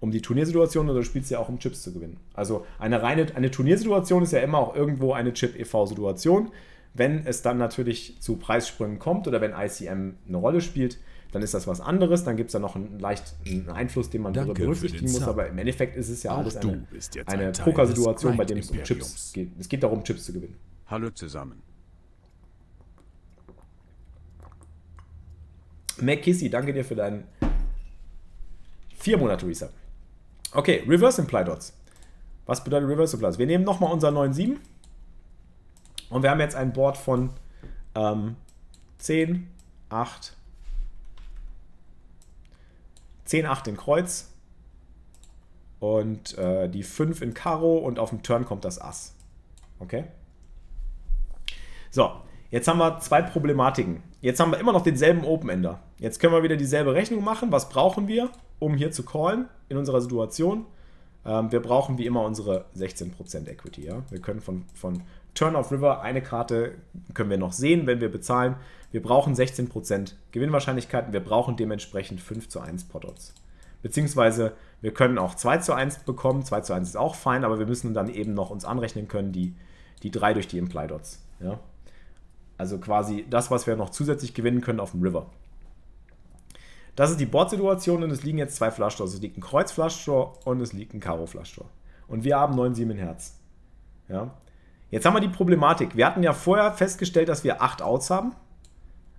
um 0.00 0.10
die 0.10 0.22
Turniersituation, 0.22 0.86
sondern 0.86 1.02
du 1.02 1.06
spielst 1.06 1.30
ja 1.30 1.38
auch 1.38 1.48
um 1.48 1.58
Chips 1.58 1.82
zu 1.82 1.92
gewinnen. 1.92 2.18
Also 2.34 2.66
eine 2.78 3.02
reine 3.02 3.26
eine 3.34 3.50
Turniersituation 3.50 4.22
ist 4.22 4.32
ja 4.32 4.40
immer 4.40 4.58
auch 4.58 4.74
irgendwo 4.74 5.12
eine 5.12 5.32
Chip 5.34 5.58
e.V.-Situation. 5.58 6.50
Wenn 6.94 7.24
es 7.24 7.42
dann 7.42 7.58
natürlich 7.58 8.20
zu 8.20 8.36
Preissprüngen 8.36 8.98
kommt 8.98 9.28
oder 9.28 9.40
wenn 9.40 9.52
ICM 9.52 10.14
eine 10.26 10.36
Rolle 10.36 10.60
spielt, 10.60 10.98
dann 11.32 11.42
ist 11.42 11.54
das 11.54 11.66
was 11.66 11.80
anderes. 11.80 12.24
Dann 12.24 12.36
gibt 12.36 12.48
es 12.48 12.52
da 12.52 12.58
noch 12.58 12.74
einen 12.74 12.98
leichten 12.98 13.70
Einfluss, 13.70 14.10
den 14.10 14.22
man 14.22 14.32
Danke 14.32 14.54
berücksichtigen 14.54 15.12
muss. 15.12 15.22
Aber 15.22 15.46
im 15.46 15.58
Endeffekt 15.58 15.96
ist 15.96 16.08
es 16.08 16.22
ja 16.22 16.32
auch 16.32 16.38
alles 16.38 16.56
eine, 16.56 16.86
eine 17.26 17.52
Poker-Situation, 17.52 18.36
bei 18.36 18.44
der 18.44 18.56
es 18.56 18.70
um 18.70 18.82
Chips 18.82 19.32
geht. 19.32 19.50
Es 19.58 19.68
geht 19.68 19.82
darum, 19.82 20.02
Chips 20.02 20.24
zu 20.24 20.32
gewinnen. 20.32 20.56
Hallo 20.86 21.10
zusammen. 21.10 21.62
McKissy, 26.00 26.48
danke 26.48 26.72
dir 26.72 26.84
für 26.84 26.94
deinen 26.94 27.24
vier 28.96 29.18
Monate 29.18 29.46
Resub. 29.46 29.70
Okay, 30.52 30.84
Reverse 30.86 31.20
Implied 31.20 31.48
Odds. 31.48 31.72
Was 32.46 32.64
bedeutet 32.64 32.88
Reverse 32.88 33.14
Implied 33.14 33.28
Odds? 33.28 33.38
Wir 33.38 33.46
nehmen 33.46 33.64
nochmal 33.64 33.92
unser 33.92 34.08
9,7 34.08 34.56
und 36.10 36.22
wir 36.22 36.30
haben 36.30 36.40
jetzt 36.40 36.56
ein 36.56 36.72
Board 36.72 36.96
von 36.96 37.30
ähm, 37.94 38.36
10, 38.98 39.48
8, 39.88 40.36
10, 43.24 43.46
8 43.46 43.68
in 43.68 43.76
Kreuz 43.76 44.30
und 45.78 46.36
äh, 46.36 46.68
die 46.68 46.82
5 46.82 47.22
in 47.22 47.34
Karo 47.34 47.78
und 47.78 47.98
auf 47.98 48.10
dem 48.10 48.22
Turn 48.22 48.44
kommt 48.44 48.64
das 48.64 48.80
Ass. 48.80 49.14
Okay? 49.78 50.04
So, 51.90 52.12
Jetzt 52.50 52.66
haben 52.66 52.78
wir 52.78 52.98
zwei 52.98 53.22
Problematiken. 53.22 54.02
Jetzt 54.20 54.40
haben 54.40 54.50
wir 54.50 54.58
immer 54.58 54.72
noch 54.72 54.82
denselben 54.82 55.24
Open-Ender. 55.24 55.80
Jetzt 55.98 56.18
können 56.18 56.34
wir 56.34 56.42
wieder 56.42 56.56
dieselbe 56.56 56.94
Rechnung 56.94 57.22
machen. 57.22 57.52
Was 57.52 57.68
brauchen 57.68 58.08
wir, 58.08 58.28
um 58.60 58.74
hier 58.74 58.92
zu 58.92 59.02
callen 59.02 59.48
in 59.68 59.76
unserer 59.76 60.00
Situation? 60.00 60.66
Ähm, 61.24 61.50
wir 61.50 61.60
brauchen 61.60 61.98
wie 61.98 62.06
immer 62.06 62.22
unsere 62.22 62.66
16% 62.76 63.48
Equity. 63.48 63.84
Ja? 63.84 64.02
Wir 64.10 64.20
können 64.20 64.40
von, 64.40 64.64
von 64.74 65.02
Turn 65.34 65.56
of 65.56 65.72
River, 65.72 66.02
eine 66.02 66.22
Karte 66.22 66.74
können 67.14 67.30
wir 67.30 67.38
noch 67.38 67.52
sehen, 67.52 67.86
wenn 67.86 68.00
wir 68.00 68.10
bezahlen. 68.10 68.56
Wir 68.92 69.02
brauchen 69.02 69.34
16% 69.34 70.14
Gewinnwahrscheinlichkeiten, 70.32 71.12
wir 71.12 71.20
brauchen 71.20 71.56
dementsprechend 71.56 72.20
5 72.20 72.48
zu 72.48 72.60
1 72.60 72.84
Potodds. 72.84 73.34
Beziehungsweise 73.82 74.52
wir 74.80 74.92
können 74.92 75.18
auch 75.18 75.34
2 75.34 75.58
zu 75.58 75.72
1 75.72 76.00
bekommen, 76.00 76.44
2 76.44 76.60
zu 76.62 76.72
1 76.72 76.88
ist 76.88 76.96
auch 76.96 77.14
fein, 77.14 77.44
aber 77.44 77.58
wir 77.58 77.66
müssen 77.66 77.94
dann 77.94 78.08
eben 78.08 78.34
noch 78.34 78.50
uns 78.50 78.64
anrechnen 78.64 79.08
können, 79.08 79.32
die, 79.32 79.54
die 80.02 80.10
3 80.10 80.34
durch 80.34 80.48
die 80.48 80.58
Implied 80.58 80.92
Odds. 80.92 81.22
Ja? 81.40 81.60
Also 82.58 82.78
quasi 82.78 83.24
das, 83.30 83.50
was 83.50 83.66
wir 83.66 83.76
noch 83.76 83.90
zusätzlich 83.90 84.34
gewinnen 84.34 84.60
können 84.60 84.80
auf 84.80 84.90
dem 84.90 85.02
River. 85.02 85.26
Das 86.96 87.10
ist 87.10 87.20
die 87.20 87.26
Board-Situation 87.26 88.02
und 88.02 88.10
es 88.10 88.22
liegen 88.22 88.38
jetzt 88.38 88.56
zwei 88.56 88.70
Flush 88.70 88.96
Draws. 88.96 89.14
Es 89.14 89.20
liegt 89.20 89.38
ein 89.38 89.40
Kreuz 89.40 89.72
Flush 89.72 90.08
und 90.08 90.60
es 90.60 90.72
liegt 90.72 90.94
ein 90.94 91.00
Karo 91.00 91.26
Flush 91.26 91.54
Draw. 91.54 91.66
Und 92.08 92.24
wir 92.24 92.36
haben 92.36 92.58
9-7 92.58 92.90
in 92.90 92.98
Herz. 92.98 93.38
Ja? 94.08 94.30
Jetzt 94.90 95.06
haben 95.06 95.14
wir 95.14 95.20
die 95.20 95.28
Problematik. 95.28 95.96
Wir 95.96 96.06
hatten 96.06 96.22
ja 96.22 96.32
vorher 96.32 96.72
festgestellt, 96.72 97.28
dass 97.28 97.44
wir 97.44 97.62
8 97.62 97.82
Outs 97.82 98.10
haben. 98.10 98.34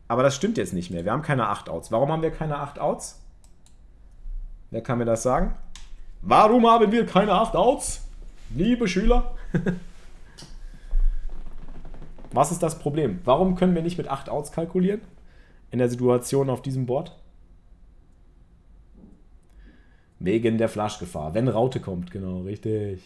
Aber 0.10 0.24
das 0.24 0.36
stimmt 0.36 0.58
jetzt 0.58 0.74
nicht 0.74 0.92
mehr. 0.92 1.06
Wir 1.06 1.14
haben 1.14 1.22
keine 1.22 1.48
8 1.48 1.70
Outs. 1.70 1.92
Warum 1.92 2.12
haben 2.12 2.22
wir 2.22 2.32
keine 2.32 2.58
8 2.58 2.80
Outs? 2.80 3.22
Wer 4.70 4.82
kann 4.84 4.98
mir 4.98 5.06
das 5.06 5.24
sagen? 5.24 5.56
Warum 6.22 6.68
haben 6.68 6.92
wir 6.92 7.06
keine 7.06 7.32
8 7.34 7.56
Outs? 7.56 8.06
Liebe 8.54 8.90
Schüler. 8.90 9.34
Was 12.34 12.52
ist 12.52 12.62
das 12.62 12.80
Problem? 12.80 13.22
Warum 13.24 13.56
können 13.56 13.74
wir 13.74 13.82
nicht 13.82 13.98
mit 13.98 14.10
8 14.10 14.30
Outs 14.30 14.52
kalkulieren? 14.52 15.02
In 15.72 15.80
der 15.80 15.90
Situation 15.90 16.50
auf 16.50 16.62
diesem 16.62 16.86
Board? 16.86 17.18
Wegen 20.24 20.60
der 20.60 20.70
Flaschgefahr. 20.70 21.34
Wenn 21.34 21.48
Raute 21.48 21.80
kommt, 21.80 22.12
genau, 22.12 22.42
richtig. 22.42 23.02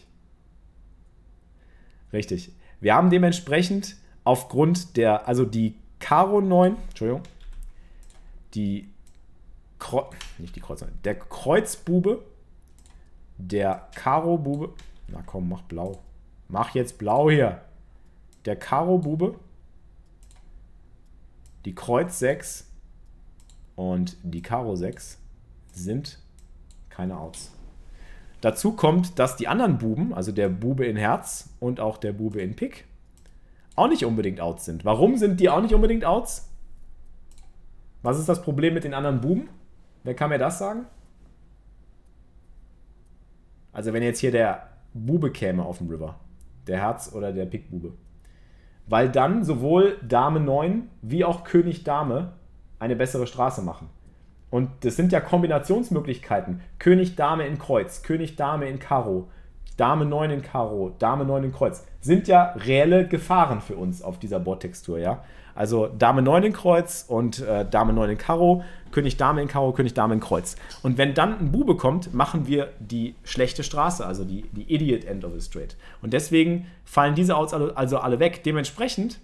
Richtig. 2.12 2.51
Wir 2.81 2.93
haben 2.93 3.10
dementsprechend 3.10 3.95
aufgrund 4.25 4.98
der, 4.98 5.27
also 5.27 5.45
die 5.45 5.75
Karo 6.00 6.41
9, 6.41 6.75
Entschuldigung, 6.89 7.24
die, 8.53 8.89
Kreu 9.79 10.03
nicht 10.39 10.55
die 10.57 10.60
Kreuz, 10.60 10.84
der 11.05 11.15
Kreuzbube, 11.15 12.22
der 13.38 13.88
Karo-Bube, 13.95 14.74
na 15.07 15.22
komm, 15.25 15.50
mach 15.50 15.62
blau. 15.63 16.01
Mach 16.48 16.75
jetzt 16.75 16.98
blau 16.98 17.29
hier. 17.29 17.62
Der 18.45 18.55
Karo-Bube, 18.55 19.39
die 21.63 21.75
Kreuz 21.75 22.19
6 22.19 22.69
und 23.75 24.17
die 24.24 24.41
Karo 24.41 24.75
6 24.75 25.17
sind 25.72 26.19
keine 26.95 27.17
Outs. 27.17 27.51
Dazu 28.41 28.73
kommt, 28.73 29.17
dass 29.19 29.35
die 29.35 29.47
anderen 29.47 29.77
Buben, 29.77 30.13
also 30.13 30.31
der 30.31 30.49
Bube 30.49 30.85
in 30.85 30.97
Herz 30.97 31.49
und 31.59 31.79
auch 31.79 31.97
der 31.97 32.13
Bube 32.13 32.41
in 32.41 32.55
Pick, 32.55 32.85
auch 33.75 33.87
nicht 33.87 34.05
unbedingt 34.05 34.39
Outs 34.39 34.65
sind. 34.65 34.85
Warum 34.85 35.17
sind 35.17 35.39
die 35.39 35.49
auch 35.49 35.61
nicht 35.61 35.73
unbedingt 35.73 36.05
Outs? 36.05 36.49
Was 38.01 38.19
ist 38.19 38.29
das 38.29 38.41
Problem 38.41 38.73
mit 38.73 38.83
den 38.83 38.93
anderen 38.93 39.19
Buben? 39.19 39.49
Wer 40.03 40.13
kann 40.13 40.29
mir 40.29 40.37
das 40.37 40.59
sagen? 40.59 40.85
Also 43.73 43.91
wenn 43.91 44.03
jetzt 44.03 44.19
hier 44.19 44.31
der 44.31 44.69
Bube 44.93 45.31
käme 45.31 45.65
auf 45.65 45.79
dem 45.79 45.89
River, 45.89 46.19
der 46.67 46.79
Herz 46.79 47.11
oder 47.13 47.33
der 47.33 47.45
Pick-Bube. 47.45 47.93
Weil 48.87 49.09
dann 49.09 49.43
sowohl 49.43 49.97
Dame 50.07 50.39
9 50.39 50.87
wie 51.01 51.25
auch 51.25 51.43
König 51.43 51.83
Dame 51.83 52.33
eine 52.79 52.95
bessere 52.95 53.27
Straße 53.27 53.61
machen. 53.61 53.89
Und 54.49 54.69
das 54.81 54.95
sind 54.95 55.11
ja 55.11 55.19
Kombinationsmöglichkeiten. 55.19 56.61
König, 56.79 57.15
Dame 57.15 57.45
in 57.47 57.57
Kreuz, 57.57 58.03
König, 58.03 58.35
Dame 58.35 58.67
in 58.67 58.79
Karo, 58.79 59.27
Dame 59.77 60.05
9 60.05 60.31
in 60.31 60.41
Karo, 60.41 60.95
Dame 60.99 61.25
9 61.25 61.45
in 61.45 61.51
Kreuz. 61.51 61.85
Sind 61.99 62.27
ja 62.27 62.53
reelle 62.57 63.07
Gefahren 63.07 63.61
für 63.61 63.75
uns 63.75 64.01
auf 64.01 64.19
dieser 64.19 64.39
Bordtextur, 64.39 64.99
ja. 64.99 65.23
Also 65.53 65.87
Dame 65.87 66.21
9 66.21 66.43
in 66.43 66.53
Kreuz 66.53 67.05
und 67.07 67.39
äh, 67.39 67.65
Dame 67.69 67.93
9 67.93 68.11
in 68.11 68.17
Karo, 68.17 68.63
König 68.91 69.15
Dame 69.15 69.41
in 69.41 69.47
Karo, 69.47 69.71
König 69.71 69.93
Dame 69.93 70.13
in 70.13 70.19
Kreuz. 70.19 70.57
Und 70.83 70.97
wenn 70.97 71.13
dann 71.13 71.39
ein 71.39 71.51
Bube 71.51 71.77
kommt, 71.77 72.13
machen 72.13 72.45
wir 72.45 72.73
die 72.79 73.15
schlechte 73.23 73.63
Straße, 73.63 74.05
also 74.05 74.25
die, 74.25 74.43
die 74.51 74.73
Idiot 74.73 75.05
End 75.05 75.23
of 75.23 75.33
the 75.33 75.41
Straight. 75.41 75.77
Und 76.01 76.13
deswegen 76.13 76.67
fallen 76.83 77.15
diese 77.15 77.37
Outs 77.37 77.53
also 77.53 77.99
alle 77.99 78.19
weg. 78.19 78.43
Dementsprechend 78.43 79.19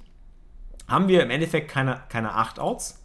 haben 0.88 1.10
wir 1.10 1.22
im 1.22 1.30
Endeffekt 1.30 1.70
keine, 1.70 2.00
keine 2.10 2.34
8 2.34 2.60
Outs, 2.60 3.01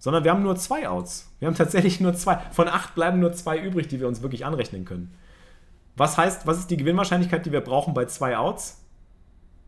sondern 0.00 0.24
wir 0.24 0.32
haben 0.32 0.42
nur 0.42 0.56
zwei 0.56 0.88
Outs. 0.88 1.30
Wir 1.38 1.46
haben 1.46 1.54
tatsächlich 1.54 2.00
nur 2.00 2.14
zwei. 2.14 2.38
Von 2.50 2.66
acht 2.66 2.96
bleiben 2.96 3.20
nur 3.20 3.32
zwei 3.34 3.58
übrig, 3.60 3.86
die 3.86 4.00
wir 4.00 4.08
uns 4.08 4.22
wirklich 4.22 4.44
anrechnen 4.44 4.84
können. 4.84 5.14
Was 5.94 6.16
heißt, 6.16 6.46
was 6.46 6.58
ist 6.58 6.70
die 6.70 6.78
Gewinnwahrscheinlichkeit, 6.78 7.44
die 7.46 7.52
wir 7.52 7.60
brauchen 7.60 7.94
bei 7.94 8.06
zwei 8.06 8.36
Outs? 8.36 8.82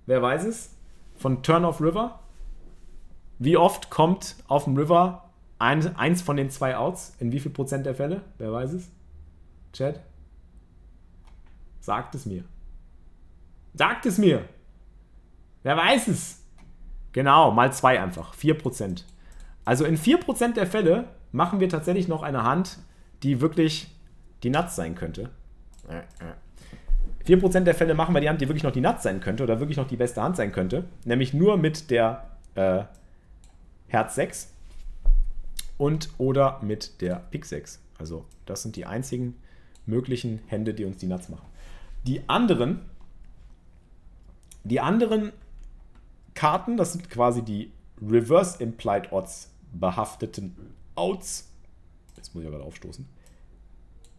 Wer 0.06 0.22
weiß 0.22 0.44
es? 0.44 0.74
Von 1.14 1.42
Turn 1.42 1.64
of 1.64 1.80
River? 1.80 2.18
Wie 3.38 3.58
oft 3.58 3.90
kommt 3.90 4.36
auf 4.48 4.64
dem 4.64 4.76
River 4.76 5.30
ein, 5.58 5.94
eins 5.96 6.22
von 6.22 6.36
den 6.36 6.48
zwei 6.48 6.76
Outs? 6.76 7.14
In 7.20 7.30
wie 7.30 7.40
viel 7.40 7.52
Prozent 7.52 7.84
der 7.84 7.94
Fälle? 7.94 8.22
Wer 8.38 8.52
weiß 8.52 8.72
es? 8.72 8.90
Chad? 9.74 10.00
Sagt 11.80 12.14
es 12.14 12.24
mir. 12.24 12.44
Sagt 13.74 14.06
es 14.06 14.16
mir. 14.16 14.48
Wer 15.62 15.76
weiß 15.76 16.08
es? 16.08 16.42
Genau, 17.12 17.50
mal 17.50 17.72
zwei 17.72 18.00
einfach. 18.00 18.34
4%. 18.34 19.04
Also 19.64 19.84
in 19.84 19.96
4% 19.96 20.54
der 20.54 20.66
Fälle 20.66 21.04
machen 21.30 21.60
wir 21.60 21.68
tatsächlich 21.68 22.08
noch 22.08 22.22
eine 22.22 22.44
Hand, 22.44 22.78
die 23.22 23.40
wirklich 23.40 23.88
die 24.42 24.50
Nuts 24.50 24.76
sein 24.76 24.94
könnte. 24.94 25.30
4% 27.26 27.60
der 27.60 27.74
Fälle 27.74 27.94
machen 27.94 28.14
wir 28.14 28.20
die 28.20 28.28
Hand, 28.28 28.40
die 28.40 28.48
wirklich 28.48 28.64
noch 28.64 28.72
die 28.72 28.80
Nuts 28.80 29.02
sein 29.02 29.20
könnte 29.20 29.42
oder 29.42 29.60
wirklich 29.60 29.76
noch 29.76 29.86
die 29.86 29.96
beste 29.96 30.22
Hand 30.22 30.36
sein 30.36 30.52
könnte. 30.52 30.84
Nämlich 31.04 31.32
nur 31.32 31.56
mit 31.56 31.90
der 31.90 32.30
äh, 32.54 32.84
Herz 33.86 34.16
6 34.16 34.52
und 35.78 36.10
oder 36.18 36.60
mit 36.62 37.00
der 37.00 37.16
Pik 37.30 37.44
6. 37.44 37.80
Also 37.98 38.24
das 38.46 38.62
sind 38.62 38.76
die 38.76 38.86
einzigen 38.86 39.36
möglichen 39.86 40.40
Hände, 40.46 40.74
die 40.74 40.84
uns 40.84 40.98
die 40.98 41.06
Nuts 41.06 41.28
machen. 41.28 41.46
Die 42.06 42.28
anderen, 42.28 42.80
die 44.64 44.80
anderen 44.80 45.32
Karten, 46.34 46.76
das 46.76 46.92
sind 46.92 47.10
quasi 47.10 47.42
die 47.42 47.70
Reverse 48.00 48.60
Implied 48.62 49.12
Odds 49.12 49.51
behafteten 49.72 50.56
Outs, 50.94 51.50
jetzt 52.16 52.34
muss 52.34 52.44
ich 52.44 52.48
aber 52.48 52.62
aufstoßen, 52.62 53.06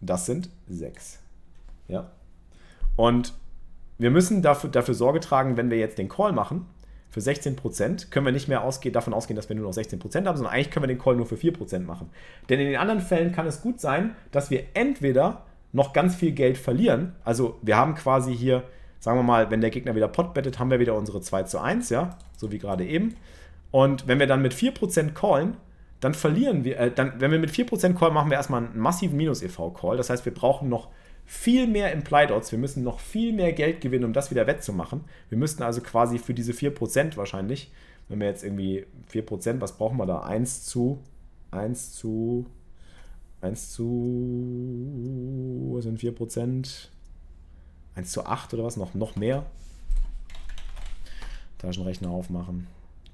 das 0.02 0.26
sind 0.26 0.50
sechs. 0.68 1.20
Ja. 1.88 2.12
Und 2.96 3.34
wir 3.98 4.12
müssen 4.12 4.42
dafür, 4.42 4.70
dafür 4.70 4.94
Sorge 4.94 5.20
tragen, 5.20 5.58
wenn 5.58 5.70
wir 5.70 5.78
jetzt 5.78 5.98
den 5.98 6.10
Call 6.10 6.34
machen, 6.34 6.66
für 7.10 7.20
16% 7.20 8.10
können 8.10 8.26
wir 8.26 8.34
nicht 8.34 8.48
mehr 8.48 8.64
ausgehen, 8.64 8.92
davon 8.92 9.14
ausgehen, 9.14 9.36
dass 9.36 9.48
wir 9.48 9.56
nur 9.56 9.66
noch 9.66 9.76
16% 9.76 10.02
haben, 10.26 10.36
sondern 10.36 10.54
eigentlich 10.54 10.72
können 10.72 10.84
wir 10.84 10.88
den 10.88 10.98
Call 10.98 11.16
nur 11.16 11.28
für 11.28 11.36
4% 11.36 11.80
machen. 11.82 12.10
Denn 12.50 12.60
in 12.60 12.66
den 12.66 12.78
anderen 12.78 13.02
Fällen 13.02 13.32
kann 13.32 13.46
es 13.46 13.62
gut 13.62 13.80
sein, 13.80 14.16
dass 14.32 14.50
wir 14.50 14.64
entweder 14.74 15.46
noch 15.72 15.94
ganz 15.94 16.16
viel 16.16 16.32
Geld 16.32 16.58
verlieren, 16.58 17.14
also 17.24 17.60
wir 17.62 17.78
haben 17.78 17.94
quasi 17.96 18.36
hier, 18.36 18.64
sagen 19.00 19.20
wir 19.20 19.24
mal, 19.24 19.52
wenn 19.52 19.62
der 19.62 19.70
Gegner 19.70 19.96
wieder 19.96 20.08
Pot 20.08 20.34
bettet, 20.34 20.58
haben 20.58 20.72
wir 20.72 20.80
wieder 20.80 20.96
unsere 20.96 21.22
2 21.22 21.44
zu 21.44 21.60
1, 21.60 21.90
ja, 21.90 22.18
so 22.36 22.52
wie 22.52 22.58
gerade 22.58 22.86
eben. 22.86 23.16
Und 23.74 24.08
wenn 24.08 24.20
wir 24.20 24.28
dann 24.28 24.44
mit 24.44 24.54
4% 24.54 25.14
callen, 25.14 25.58
dann 26.00 26.14
verlieren 26.14 26.64
wir, 26.64 26.80
äh, 26.80 26.92
dann, 26.94 27.20
wenn 27.20 27.32
wir 27.32 27.40
mit 27.40 27.50
4% 27.50 27.96
Call 27.96 28.12
machen 28.12 28.30
wir 28.30 28.38
erstmal 28.38 28.64
einen 28.64 28.78
massiven 28.78 29.18
Minus-EV-Call. 29.18 29.98
Das 29.98 30.12
heißt, 30.12 30.26
wir 30.26 30.34
brauchen 30.34 30.70
noch 30.70 30.90
viel 31.26 31.66
mehr 31.66 31.92
Implied 31.92 32.30
Odds. 32.30 32.52
Wir 32.52 32.60
müssen 32.60 32.84
noch 32.84 33.00
viel 33.00 33.34
mehr 33.34 33.52
Geld 33.52 33.82
gewinnen, 33.82 34.06
um 34.06 34.14
das 34.14 34.30
wieder 34.30 34.46
wettzumachen. 34.46 35.02
Wir 35.30 35.40
müssten 35.40 35.64
also 35.64 35.82
quasi 35.82 36.20
für 36.20 36.36
diese 36.36 36.52
4% 36.52 37.18
wahrscheinlich, 37.18 37.72
wenn 38.10 38.20
wir 38.20 38.28
jetzt 38.28 38.44
irgendwie 38.44 38.86
4%, 39.12 39.60
was 39.60 39.76
brauchen 39.76 39.98
wir 39.98 40.06
da? 40.06 40.20
1 40.20 40.66
zu, 40.66 41.00
1 41.50 41.94
zu, 41.94 42.46
1 43.42 43.72
zu, 43.72 44.52
was 45.74 45.86
sind 45.86 46.00
4%? 46.00 46.90
1 47.96 48.12
zu 48.12 48.24
8 48.24 48.54
oder 48.54 48.66
was? 48.66 48.78
Noch, 48.78 48.94
noch 48.94 49.16
mehr? 49.16 49.48
Taschenrechner 51.58 52.12
aufmachen. 52.12 52.68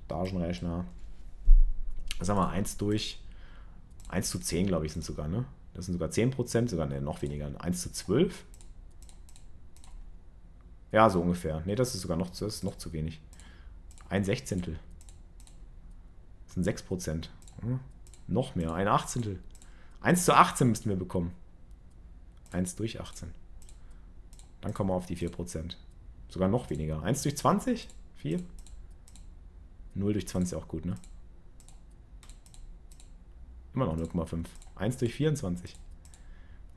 Taschenrechner. 0.10 0.86
Sagen 2.20 2.40
wir 2.40 2.50
1 2.50 2.78
durch 2.78 3.22
1 4.10 4.30
zu 4.30 4.40
10, 4.40 4.68
glaube 4.68 4.86
ich, 4.86 4.94
sind 4.94 5.06
sogar, 5.06 5.28
ne? 5.28 5.46
Das 5.74 5.86
sind 5.86 5.94
sogar 5.94 6.10
10%, 6.10 6.68
sogar 6.68 6.88
ne, 6.88 7.00
noch 7.00 7.22
weniger. 7.22 7.50
1 7.62 7.82
zu 7.82 7.92
12? 7.92 8.44
Ja, 10.92 11.10
so 11.10 11.22
ungefähr. 11.22 11.62
Ne, 11.66 11.76
das 11.76 11.94
ist 11.96 12.02
sogar 12.02 12.18
noch, 12.18 12.32
das 12.32 12.64
noch 12.64 12.78
zu 12.78 12.92
wenig. 12.92 13.22
Ein 14.10 14.26
Sechzehntel. 14.26 14.80
Das 16.46 16.56
sind 16.56 16.68
6%. 16.68 17.30
Hm? 17.62 17.80
Noch 18.28 18.56
mehr, 18.56 18.74
ein 18.74 18.88
Achtzehntel. 18.88 19.40
1 20.02 20.26
zu 20.26 20.34
18 20.34 20.68
müssten 20.68 20.90
wir 20.90 20.98
bekommen. 20.98 21.32
1 22.52 22.76
durch 22.76 23.00
18. 23.00 23.32
Dann 24.62 24.74
kommen 24.74 24.90
wir 24.90 24.96
auf 24.96 25.06
die 25.06 25.16
4%. 25.16 25.76
Sogar 26.30 26.50
noch 26.50 26.70
weniger. 26.72 27.04
1 27.04 27.22
durch 27.22 27.38
20? 27.38 27.88
4? 28.16 28.40
0 30.00 30.14
durch 30.14 30.28
20 30.28 30.58
auch 30.58 30.68
gut, 30.68 30.86
ne? 30.86 30.96
Immer 33.74 33.86
noch 33.86 33.98
0,5. 33.98 34.46
1 34.76 34.98
durch 34.98 35.14
24. 35.14 35.76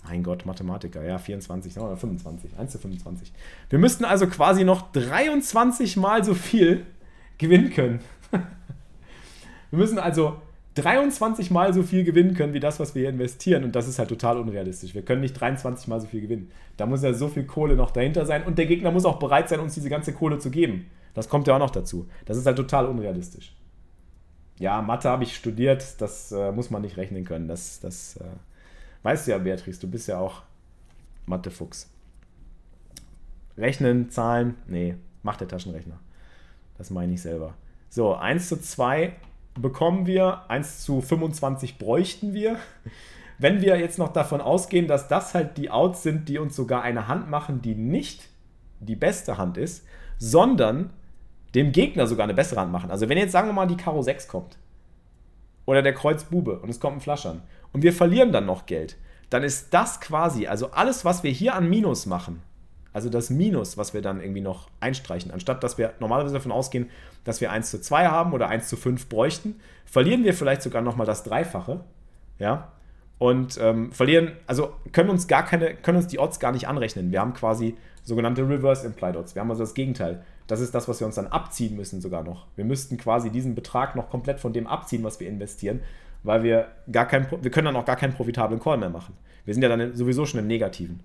Mein 0.05 0.23
Gott, 0.23 0.45
Mathematiker, 0.47 1.03
ja, 1.05 1.19
24 1.19 1.79
oder 1.79 1.97
25, 1.97 2.59
1 2.59 2.73
zu 2.73 2.79
25. 2.79 3.33
Wir 3.71 3.79
müssten 3.79 4.05
also 4.05 4.27
quasi 4.27 4.65
noch 4.65 4.91
23 4.93 5.97
mal 5.97 6.25
so 6.25 6.35
viel 6.35 6.85
gewinnen 7.39 7.71
können. 7.71 8.01
Wir 9.71 9.79
müssen 9.79 9.99
also 9.99 10.37
23 10.75 11.51
mal 11.51 11.73
so 11.73 11.83
viel 11.83 12.05
gewinnen 12.05 12.35
können, 12.35 12.55
wie 12.55 12.61
das, 12.61 12.81
was 12.81 12.95
wir 12.95 13.01
hier 13.01 13.11
investieren. 13.11 13.65
Und 13.65 13.75
das 13.75 13.89
ist 13.89 13.99
halt 13.99 14.09
total 14.09 14.39
unrealistisch. 14.39 14.95
Wir 14.95 15.03
können 15.03 15.21
nicht 15.21 15.35
23 15.35 15.89
mal 15.89 16.01
so 16.01 16.07
viel 16.07 16.21
gewinnen. 16.21 16.51
Da 16.77 16.87
muss 16.87 17.03
ja 17.03 17.13
so 17.13 17.29
viel 17.29 17.45
Kohle 17.45 17.77
noch 17.77 17.91
dahinter 17.91 18.27
sein. 18.27 18.45
Und 18.45 18.59
der 18.59 18.67
Gegner 18.67 18.91
muss 18.91 19.05
auch 19.05 19.19
bereit 19.19 19.49
sein, 19.49 19.61
uns 19.61 19.75
diese 19.75 19.91
ganze 19.91 20.13
Kohle 20.13 20.39
zu 20.39 20.51
geben. 20.51 20.87
Das 21.15 21.29
kommt 21.29 21.47
ja 21.47 21.55
auch 21.55 21.59
noch 21.59 21.71
dazu. 21.71 22.09
Das 22.25 22.37
ist 22.37 22.47
halt 22.47 22.57
total 22.57 22.87
unrealistisch. 22.87 23.55
Ja, 24.59 24.81
Mathe 24.83 25.09
habe 25.09 25.25
ich 25.25 25.37
studiert. 25.37 26.01
Das 26.01 26.33
äh, 26.33 26.53
muss 26.53 26.71
man 26.71 26.83
nicht 26.83 26.97
rechnen 26.97 27.25
können. 27.25 27.49
Das, 27.49 27.81
das 27.81 28.17
äh, 28.17 28.25
weißt 29.03 29.27
du 29.27 29.33
ja, 29.33 29.39
Beatrice. 29.39 29.81
Du 29.81 29.91
bist 29.91 30.09
ja 30.09 30.19
auch 30.19 30.43
Mathefuchs. 31.27 31.91
Rechnen, 33.57 34.11
Zahlen, 34.11 34.55
nee, 34.67 34.97
macht 35.23 35.41
der 35.41 35.49
Taschenrechner. 35.49 35.99
Das 36.79 36.91
meine 36.91 37.13
ich 37.13 37.23
selber. 37.23 37.55
So, 37.91 38.15
1 38.15 38.49
zu 38.49 38.61
2 38.61 39.15
bekommen 39.55 40.07
wir, 40.07 40.51
1 40.51 40.85
zu 40.85 41.03
25 41.03 41.79
bräuchten 41.79 42.33
wir. 42.33 42.57
Wenn 43.39 43.61
wir 43.61 43.79
jetzt 43.79 43.99
noch 43.99 44.13
davon 44.13 44.41
ausgehen, 44.41 44.87
dass 44.87 45.09
das 45.09 45.35
halt 45.35 45.59
die 45.59 45.71
Outs 45.71 46.03
sind, 46.03 46.29
die 46.29 46.39
uns 46.39 46.57
sogar 46.57 46.83
eine 46.83 47.09
Hand 47.09 47.29
machen, 47.29 47.61
die 47.61 47.75
nicht 47.75 48.29
die 48.81 48.97
beste 48.97 49.37
Hand 49.37 49.59
ist, 49.59 49.85
sondern 50.19 50.91
dem 51.55 51.73
Gegner 51.73 52.07
sogar 52.07 52.25
eine 52.25 52.35
bessere 52.35 52.61
Hand 52.61 52.73
machen. 52.73 52.91
Also 52.91 53.09
wenn 53.09 53.19
jetzt 53.19 53.33
sagen 53.33 53.49
wir 53.49 53.53
mal 53.53 53.67
die 53.67 53.77
Karo 53.77 54.03
6 54.03 54.29
kommt 54.29 54.59
oder 55.67 55.83
der 55.83 55.95
Kreuz 55.95 56.25
Bube 56.25 56.59
und 56.59 56.69
es 56.69 56.81
kommt 56.81 56.97
ein 56.97 57.01
Flaschern 57.01 57.43
und 57.73 57.83
wir 57.83 57.93
verlieren 57.93 58.33
dann 58.33 58.47
noch 58.47 58.67
Geld, 58.67 58.97
dann 59.31 59.43
ist 59.43 59.73
das 59.73 60.01
quasi, 60.01 60.47
also 60.47 60.71
alles, 60.73 61.05
was 61.05 61.23
wir 61.23 61.31
hier 61.31 61.55
an 61.55 61.69
Minus 61.69 62.07
machen, 62.07 62.43
also 62.93 63.09
das 63.09 63.31
Minus, 63.31 63.79
was 63.79 63.95
wir 63.95 64.03
dann 64.03 64.21
irgendwie 64.21 64.43
noch 64.43 64.69
einstreichen, 64.81 65.31
anstatt 65.31 65.65
dass 65.65 65.79
wir 65.79 65.95
normalerweise 66.01 66.35
davon 66.35 66.53
ausgehen, 66.53 66.91
dass 67.25 67.41
wir 67.41 67.51
1 67.51 67.71
zu 67.71 67.81
2 67.81 68.09
haben 68.09 68.33
oder 68.33 68.49
1 68.49 68.69
zu 68.69 68.77
5 68.77 69.09
bräuchten, 69.09 69.61
verlieren 69.87 70.25
wir 70.25 70.35
vielleicht 70.35 70.63
sogar 70.63 70.83
nochmal 70.83 71.07
das 71.07 71.23
Dreifache. 71.23 71.81
Ja. 72.39 72.73
Und 73.19 73.57
ähm, 73.61 73.93
verlieren, 73.93 74.33
also 74.47 74.73
können 74.91 75.09
uns 75.09 75.29
gar 75.29 75.45
keine, 75.45 75.75
können 75.75 75.99
uns 75.99 76.09
die 76.09 76.19
Odds 76.19 76.41
gar 76.41 76.53
nicht 76.53 76.67
anrechnen. 76.67 77.13
Wir 77.13 77.21
haben 77.21 77.35
quasi 77.35 77.77
sogenannte 78.03 78.47
Reverse 78.47 78.85
Implied 78.85 79.17
Odds. 79.17 79.35
Wir 79.35 79.41
haben 79.41 79.51
also 79.51 79.63
das 79.63 79.75
Gegenteil. 79.75 80.25
Das 80.47 80.61
ist 80.61 80.75
das, 80.75 80.89
was 80.89 81.01
wir 81.01 81.07
uns 81.07 81.17
dann 81.17 81.29
abziehen 81.29 81.77
müssen 81.77 82.01
sogar 82.01 82.23
noch. 82.23 82.47
Wir 82.57 82.65
müssten 82.65 82.97
quasi 82.97 83.31
diesen 83.31 83.55
Betrag 83.55 83.97
noch 83.97 84.11
komplett 84.11 84.41
von 84.41 84.53
dem 84.53 84.67
abziehen, 84.67 85.05
was 85.05 85.21
wir 85.21 85.29
investieren, 85.29 85.81
weil 86.23 86.43
wir 86.43 86.69
gar 86.91 87.07
kein, 87.07 87.27
wir 87.31 87.51
können 87.51 87.67
dann 87.67 87.77
auch 87.77 87.85
gar 87.85 87.97
keinen 87.97 88.15
profitablen 88.15 88.61
Call 88.61 88.79
mehr 88.79 88.91
machen. 88.91 89.17
Wir 89.45 89.55
sind 89.55 89.63
ja 89.63 89.69
dann 89.69 89.95
sowieso 89.97 90.27
schon 90.27 90.41
im 90.41 90.47
Negativen. 90.47 91.01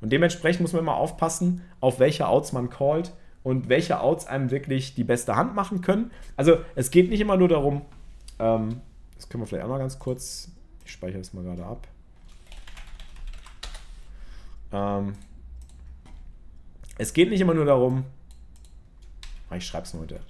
Und 0.00 0.12
dementsprechend 0.12 0.62
muss 0.62 0.72
man 0.72 0.82
immer 0.82 0.96
aufpassen, 0.96 1.62
auf 1.80 1.98
welche 1.98 2.26
Outs 2.28 2.52
man 2.52 2.70
callt 2.70 3.12
und 3.42 3.68
welche 3.68 4.00
Outs 4.00 4.26
einem 4.26 4.50
wirklich 4.50 4.94
die 4.94 5.04
beste 5.04 5.36
Hand 5.36 5.54
machen 5.54 5.80
können. 5.80 6.10
Also 6.36 6.58
es 6.74 6.90
geht 6.90 7.10
nicht 7.10 7.20
immer 7.20 7.36
nur 7.36 7.48
darum, 7.48 7.82
ähm, 8.38 8.80
das 9.16 9.28
können 9.28 9.42
wir 9.42 9.46
vielleicht 9.46 9.64
auch 9.64 9.70
noch 9.70 9.78
ganz 9.78 9.98
kurz, 9.98 10.50
ich 10.84 10.92
speichere 10.92 11.18
das 11.18 11.32
mal 11.32 11.44
gerade 11.44 11.64
ab. 11.64 11.86
Ähm, 14.72 15.14
es 16.98 17.12
geht 17.12 17.30
nicht 17.30 17.40
immer 17.40 17.54
nur 17.54 17.64
darum, 17.64 18.04
ah, 19.50 19.56
ich 19.56 19.66
schreibe 19.66 19.84
es 19.84 19.94
nur 19.94 20.02
heute. 20.02 20.20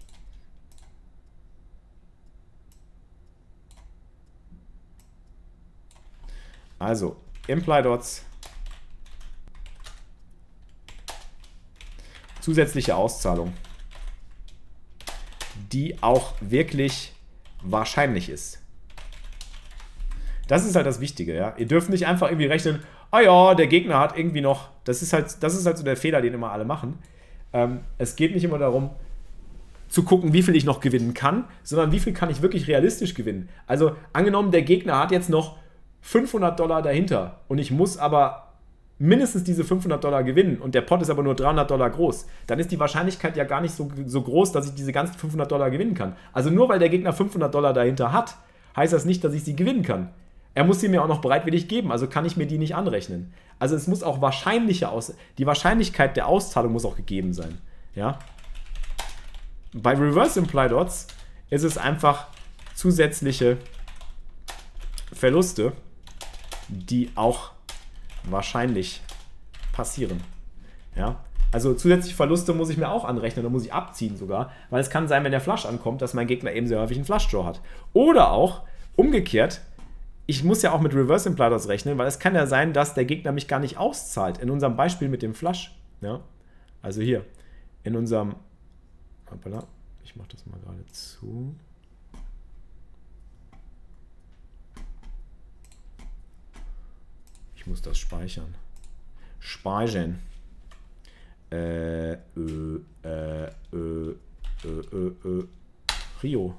Also, 6.78 7.16
Implied 7.46 7.86
Odds 7.86 8.24
zusätzliche 12.44 12.94
Auszahlung, 12.94 13.54
die 15.72 16.02
auch 16.02 16.34
wirklich 16.40 17.14
wahrscheinlich 17.62 18.28
ist. 18.28 18.60
Das 20.46 20.66
ist 20.66 20.76
halt 20.76 20.84
das 20.84 21.00
Wichtige, 21.00 21.34
ja. 21.34 21.54
Ihr 21.56 21.66
dürft 21.66 21.88
nicht 21.88 22.06
einfach 22.06 22.28
irgendwie 22.28 22.46
rechnen, 22.46 22.82
ah 23.10 23.20
ja, 23.20 23.54
der 23.54 23.66
Gegner 23.66 23.98
hat 23.98 24.18
irgendwie 24.18 24.42
noch, 24.42 24.68
das 24.84 25.00
ist 25.00 25.14
halt, 25.14 25.42
das 25.42 25.54
ist 25.54 25.64
halt 25.64 25.78
so 25.78 25.84
der 25.84 25.96
Fehler, 25.96 26.20
den 26.20 26.34
immer 26.34 26.52
alle 26.52 26.66
machen. 26.66 26.98
Ähm, 27.54 27.80
es 27.96 28.14
geht 28.14 28.34
nicht 28.34 28.44
immer 28.44 28.58
darum, 28.58 28.90
zu 29.94 30.02
gucken, 30.02 30.32
wie 30.32 30.42
viel 30.42 30.56
ich 30.56 30.64
noch 30.64 30.80
gewinnen 30.80 31.14
kann, 31.14 31.44
sondern 31.62 31.92
wie 31.92 32.00
viel 32.00 32.12
kann 32.12 32.28
ich 32.28 32.42
wirklich 32.42 32.66
realistisch 32.66 33.14
gewinnen. 33.14 33.48
Also 33.68 33.92
angenommen, 34.12 34.50
der 34.50 34.62
Gegner 34.62 34.98
hat 34.98 35.12
jetzt 35.12 35.30
noch 35.30 35.56
500 36.00 36.58
Dollar 36.58 36.82
dahinter 36.82 37.42
und 37.46 37.58
ich 37.58 37.70
muss 37.70 37.96
aber 37.96 38.54
mindestens 38.98 39.44
diese 39.44 39.62
500 39.62 40.02
Dollar 40.02 40.24
gewinnen 40.24 40.58
und 40.58 40.74
der 40.74 40.80
Pot 40.80 41.00
ist 41.00 41.10
aber 41.10 41.22
nur 41.22 41.36
300 41.36 41.70
Dollar 41.70 41.90
groß, 41.90 42.26
dann 42.48 42.58
ist 42.58 42.72
die 42.72 42.80
Wahrscheinlichkeit 42.80 43.36
ja 43.36 43.44
gar 43.44 43.60
nicht 43.60 43.72
so, 43.72 43.88
so 44.04 44.22
groß, 44.22 44.50
dass 44.50 44.66
ich 44.66 44.74
diese 44.74 44.90
ganzen 44.90 45.14
500 45.14 45.48
Dollar 45.48 45.70
gewinnen 45.70 45.94
kann. 45.94 46.16
Also 46.32 46.50
nur 46.50 46.68
weil 46.68 46.80
der 46.80 46.88
Gegner 46.88 47.12
500 47.12 47.54
Dollar 47.54 47.72
dahinter 47.72 48.12
hat, 48.12 48.34
heißt 48.74 48.92
das 48.92 49.04
nicht, 49.04 49.22
dass 49.22 49.32
ich 49.32 49.44
sie 49.44 49.54
gewinnen 49.54 49.84
kann. 49.84 50.10
Er 50.54 50.64
muss 50.64 50.80
sie 50.80 50.88
mir 50.88 51.04
auch 51.04 51.08
noch 51.08 51.20
bereitwillig 51.20 51.68
geben, 51.68 51.92
also 51.92 52.08
kann 52.08 52.24
ich 52.24 52.36
mir 52.36 52.48
die 52.48 52.58
nicht 52.58 52.74
anrechnen. 52.74 53.32
Also 53.60 53.76
es 53.76 53.86
muss 53.86 54.02
auch 54.02 54.20
wahrscheinliche 54.20 54.88
aus 54.88 55.14
die 55.38 55.46
Wahrscheinlichkeit 55.46 56.16
der 56.16 56.26
Auszahlung 56.26 56.72
muss 56.72 56.84
auch 56.84 56.96
gegeben 56.96 57.32
sein. 57.32 57.58
Ja? 57.94 58.18
Bei 59.74 59.92
Reverse 59.92 60.38
Implied 60.38 60.72
Odds 60.72 61.08
ist 61.50 61.64
es 61.64 61.76
einfach 61.76 62.28
zusätzliche 62.76 63.56
Verluste, 65.12 65.72
die 66.68 67.10
auch 67.16 67.50
wahrscheinlich 68.22 69.02
passieren. 69.72 70.22
Ja? 70.94 71.24
Also 71.50 71.74
zusätzliche 71.74 72.14
Verluste 72.14 72.54
muss 72.54 72.70
ich 72.70 72.76
mir 72.76 72.88
auch 72.88 73.04
anrechnen, 73.04 73.44
da 73.44 73.50
muss 73.50 73.64
ich 73.64 73.72
abziehen 73.72 74.16
sogar, 74.16 74.52
weil 74.70 74.80
es 74.80 74.90
kann 74.90 75.08
sein, 75.08 75.24
wenn 75.24 75.32
der 75.32 75.40
Flush 75.40 75.66
ankommt, 75.66 76.02
dass 76.02 76.14
mein 76.14 76.28
Gegner 76.28 76.52
eben 76.52 76.68
sehr 76.68 76.80
häufig 76.80 76.96
einen 76.96 77.04
Flush-Draw 77.04 77.44
hat. 77.44 77.60
Oder 77.92 78.30
auch 78.30 78.62
umgekehrt, 78.94 79.60
ich 80.26 80.44
muss 80.44 80.62
ja 80.62 80.70
auch 80.70 80.80
mit 80.80 80.94
Reverse 80.94 81.28
Implators 81.28 81.68
rechnen, 81.68 81.98
weil 81.98 82.06
es 82.06 82.20
kann 82.20 82.36
ja 82.36 82.46
sein, 82.46 82.72
dass 82.72 82.94
der 82.94 83.04
Gegner 83.04 83.32
mich 83.32 83.48
gar 83.48 83.58
nicht 83.58 83.76
auszahlt. 83.76 84.38
In 84.38 84.50
unserem 84.50 84.76
Beispiel 84.76 85.08
mit 85.08 85.22
dem 85.22 85.34
Flush. 85.34 85.74
Ja? 86.00 86.20
Also 86.80 87.02
hier, 87.02 87.24
in 87.82 87.96
unserem. 87.96 88.36
Hoppala, 89.34 89.66
ich 90.04 90.14
mache 90.14 90.28
das 90.28 90.46
mal 90.46 90.60
gerade 90.60 90.86
zu. 90.86 91.54
Ich 97.56 97.66
muss 97.66 97.82
das 97.82 97.98
speichern. 97.98 98.54
Speichern. 99.40 100.20
Äh, 101.50 102.14
ö, 102.36 102.80
äh, 103.02 103.50
ö, 103.72 104.14
ö. 104.64 105.46
Rio. 106.22 106.56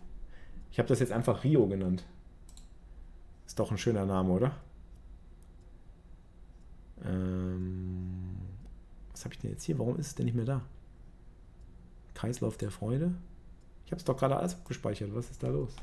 Ich 0.71 0.77
habe 0.77 0.89
das 0.89 0.99
jetzt 0.99 1.11
einfach 1.11 1.43
Rio 1.43 1.67
genannt. 1.67 2.03
Ist 3.45 3.57
doch 3.57 3.71
ein 3.71 3.77
schöner 3.77 4.05
Name, 4.05 4.29
oder? 4.31 4.57
Ähm, 7.03 8.35
was 9.11 9.23
habe 9.23 9.33
ich 9.33 9.39
denn 9.39 9.51
jetzt 9.51 9.63
hier? 9.63 9.79
Warum 9.79 9.97
ist 9.97 10.07
es 10.07 10.15
denn 10.15 10.25
nicht 10.25 10.35
mehr 10.35 10.45
da? 10.45 10.61
Kreislauf 12.25 12.57
der 12.57 12.71
Freude? 12.71 13.13
Ich 13.85 13.91
habe 13.91 13.99
es 13.99 14.03
doch 14.03 14.17
gerade 14.17 14.35
alles 14.35 14.55
abgespeichert. 14.55 15.13
Was 15.13 15.29
ist 15.29 15.43
da 15.43 15.47
los? 15.47 15.75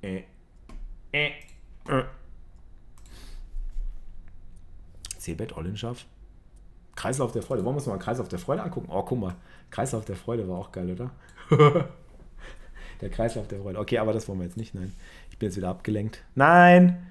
Äh. 0.00 0.22
Äh. 1.12 1.32
Äh. 1.86 2.04
Seebett, 5.18 5.54
Ollenschaft. 5.54 6.06
Kreislauf 6.96 7.32
der 7.32 7.42
Freude. 7.42 7.62
Wollen 7.62 7.74
wir 7.74 7.80
uns 7.80 7.86
mal 7.86 7.98
Kreislauf 7.98 8.28
der 8.28 8.38
Freude 8.38 8.62
angucken? 8.62 8.88
Oh, 8.90 9.02
guck 9.02 9.18
mal. 9.18 9.36
Kreislauf 9.68 10.06
der 10.06 10.16
Freude 10.16 10.48
war 10.48 10.56
auch 10.56 10.72
geil, 10.72 10.90
oder? 10.90 11.10
der 13.02 13.10
Kreislauf 13.10 13.48
der 13.48 13.60
Freude. 13.60 13.78
Okay, 13.78 13.98
aber 13.98 14.14
das 14.14 14.26
wollen 14.28 14.38
wir 14.38 14.46
jetzt 14.46 14.56
nicht. 14.56 14.74
Nein. 14.74 14.94
Ich 15.30 15.38
bin 15.38 15.50
jetzt 15.50 15.56
wieder 15.58 15.68
abgelenkt. 15.68 16.24
Nein! 16.34 17.06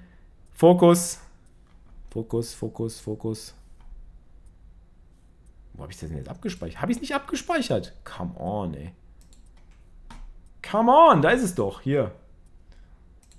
Fokus! 0.50 1.20
Fokus, 2.10 2.52
Fokus, 2.52 2.98
Fokus. 2.98 3.54
Wo 5.80 5.84
habe 5.84 5.94
ich 5.94 5.98
das 5.98 6.10
denn 6.10 6.18
jetzt 6.18 6.28
abgespeichert? 6.28 6.82
Habe 6.82 6.92
ich 6.92 6.98
es 6.98 7.00
nicht 7.00 7.14
abgespeichert? 7.14 7.94
Come 8.04 8.38
on, 8.38 8.74
ey. 8.74 8.92
Come 10.62 10.92
on, 10.92 11.22
da 11.22 11.30
ist 11.30 11.42
es 11.42 11.54
doch. 11.54 11.80
Hier. 11.80 12.12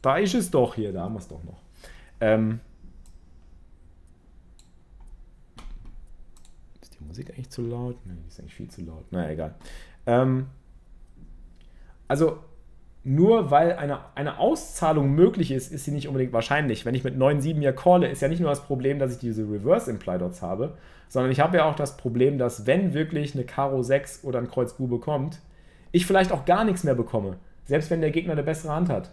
Da 0.02 0.18
ist 0.18 0.34
es 0.34 0.50
doch 0.50 0.74
hier, 0.74 0.92
da 0.92 1.04
haben 1.04 1.14
wir 1.14 1.20
es 1.20 1.28
doch 1.28 1.44
noch. 1.44 1.62
Ähm, 2.20 2.60
ist 6.82 7.00
die 7.00 7.04
Musik 7.04 7.30
eigentlich 7.30 7.52
zu 7.52 7.62
laut? 7.62 8.04
Nein, 8.08 8.24
die 8.24 8.28
ist 8.28 8.40
eigentlich 8.40 8.56
viel 8.56 8.72
zu 8.72 8.82
laut. 8.82 9.06
Na 9.12 9.30
egal. 9.30 9.54
Ähm, 10.08 10.48
also, 12.08 12.44
nur 13.04 13.50
weil 13.50 13.74
eine, 13.74 14.00
eine 14.14 14.38
Auszahlung 14.38 15.14
möglich 15.14 15.52
ist, 15.52 15.72
ist 15.72 15.86
sie 15.86 15.92
nicht 15.92 16.08
unbedingt 16.08 16.34
wahrscheinlich. 16.34 16.86
Wenn 16.86 16.94
ich 16.94 17.04
mit 17.04 17.18
9,7 17.18 17.60
hier 17.60 17.74
calle, 17.74 18.08
ist 18.08 18.22
ja 18.22 18.28
nicht 18.28 18.40
nur 18.40 18.50
das 18.50 18.64
Problem, 18.64 19.00
dass 19.00 19.14
ich 19.14 19.20
diese 19.20 19.44
Reverse 19.44 19.90
Imply 19.90 20.20
Dots 20.20 20.42
habe, 20.42 20.78
sondern 21.10 21.32
ich 21.32 21.40
habe 21.40 21.58
ja 21.58 21.66
auch 21.66 21.76
das 21.76 21.98
Problem, 21.98 22.38
dass 22.38 22.68
wenn 22.68 22.94
wirklich 22.94 23.34
eine 23.34 23.44
Karo 23.44 23.82
6 23.82 24.24
oder 24.24 24.40
ein 24.40 24.50
Kreuz 24.50 24.74
Bube 24.74 25.00
kommt, 25.00 25.40
ich 25.92 26.06
vielleicht 26.06 26.32
auch 26.32 26.46
gar 26.46 26.64
nichts 26.64 26.84
mehr 26.84 26.94
bekomme. 26.94 27.38
Selbst 27.66 27.90
wenn 27.90 28.02
der 28.02 28.12
Gegner 28.12 28.34
eine 28.34 28.44
bessere 28.44 28.74
Hand 28.74 28.90
hat. 28.90 29.12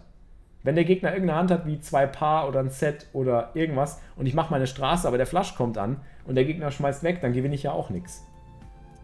Wenn 0.61 0.75
der 0.75 0.83
Gegner 0.83 1.11
irgendeine 1.11 1.39
Hand 1.39 1.51
hat 1.51 1.65
wie 1.65 1.79
zwei 1.79 2.05
Paar 2.05 2.47
oder 2.47 2.59
ein 2.59 2.69
Set 2.69 3.07
oder 3.13 3.51
irgendwas 3.53 4.01
und 4.17 4.25
ich 4.25 4.33
mache 4.33 4.51
meine 4.51 4.67
Straße, 4.67 5.07
aber 5.07 5.17
der 5.17 5.25
Flash 5.25 5.55
kommt 5.55 5.77
an 5.77 5.97
und 6.25 6.35
der 6.35 6.45
Gegner 6.45 6.69
schmeißt 6.69 7.01
weg, 7.03 7.21
dann 7.21 7.33
gewinne 7.33 7.55
ich 7.55 7.63
ja 7.63 7.71
auch 7.71 7.89
nichts. 7.89 8.23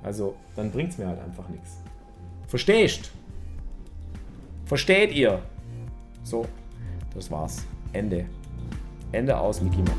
Also, 0.03 0.35
dann 0.55 0.71
bringt 0.71 0.91
es 0.91 0.97
mir 0.97 1.07
halt 1.07 1.19
einfach 1.19 1.49
nichts. 1.49 1.81
Verstehst? 2.47 3.11
Versteht 4.65 5.13
ihr? 5.13 5.39
So, 6.23 6.45
das 7.13 7.29
war's. 7.29 7.63
Ende. 7.93 8.25
Ende 9.11 9.37
aus, 9.37 9.61
Mickey 9.61 9.77
Mouse. 9.77 9.91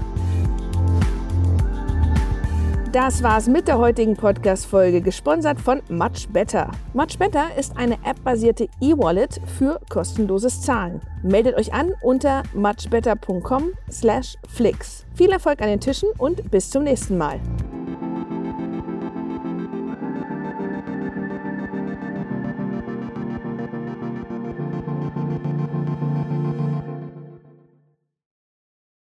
Das 2.92 3.22
war's 3.22 3.46
mit 3.46 3.68
der 3.68 3.78
heutigen 3.78 4.16
Podcast-Folge, 4.16 5.00
gesponsert 5.02 5.60
von 5.60 5.82
Much 5.88 6.26
Better. 6.30 6.72
Much 6.94 7.16
Better 7.18 7.54
ist 7.56 7.76
eine 7.76 7.94
App-basierte 8.04 8.68
E-Wallet 8.80 9.40
für 9.58 9.78
kostenloses 9.90 10.62
Zahlen. 10.62 11.02
Meldet 11.22 11.56
euch 11.56 11.74
an 11.74 11.92
unter 12.02 12.42
muchbetter.com/flix. 12.54 15.04
Viel 15.14 15.30
Erfolg 15.30 15.60
an 15.60 15.68
den 15.68 15.80
Tischen 15.80 16.08
und 16.16 16.50
bis 16.50 16.70
zum 16.70 16.84
nächsten 16.84 17.18
Mal. 17.18 17.38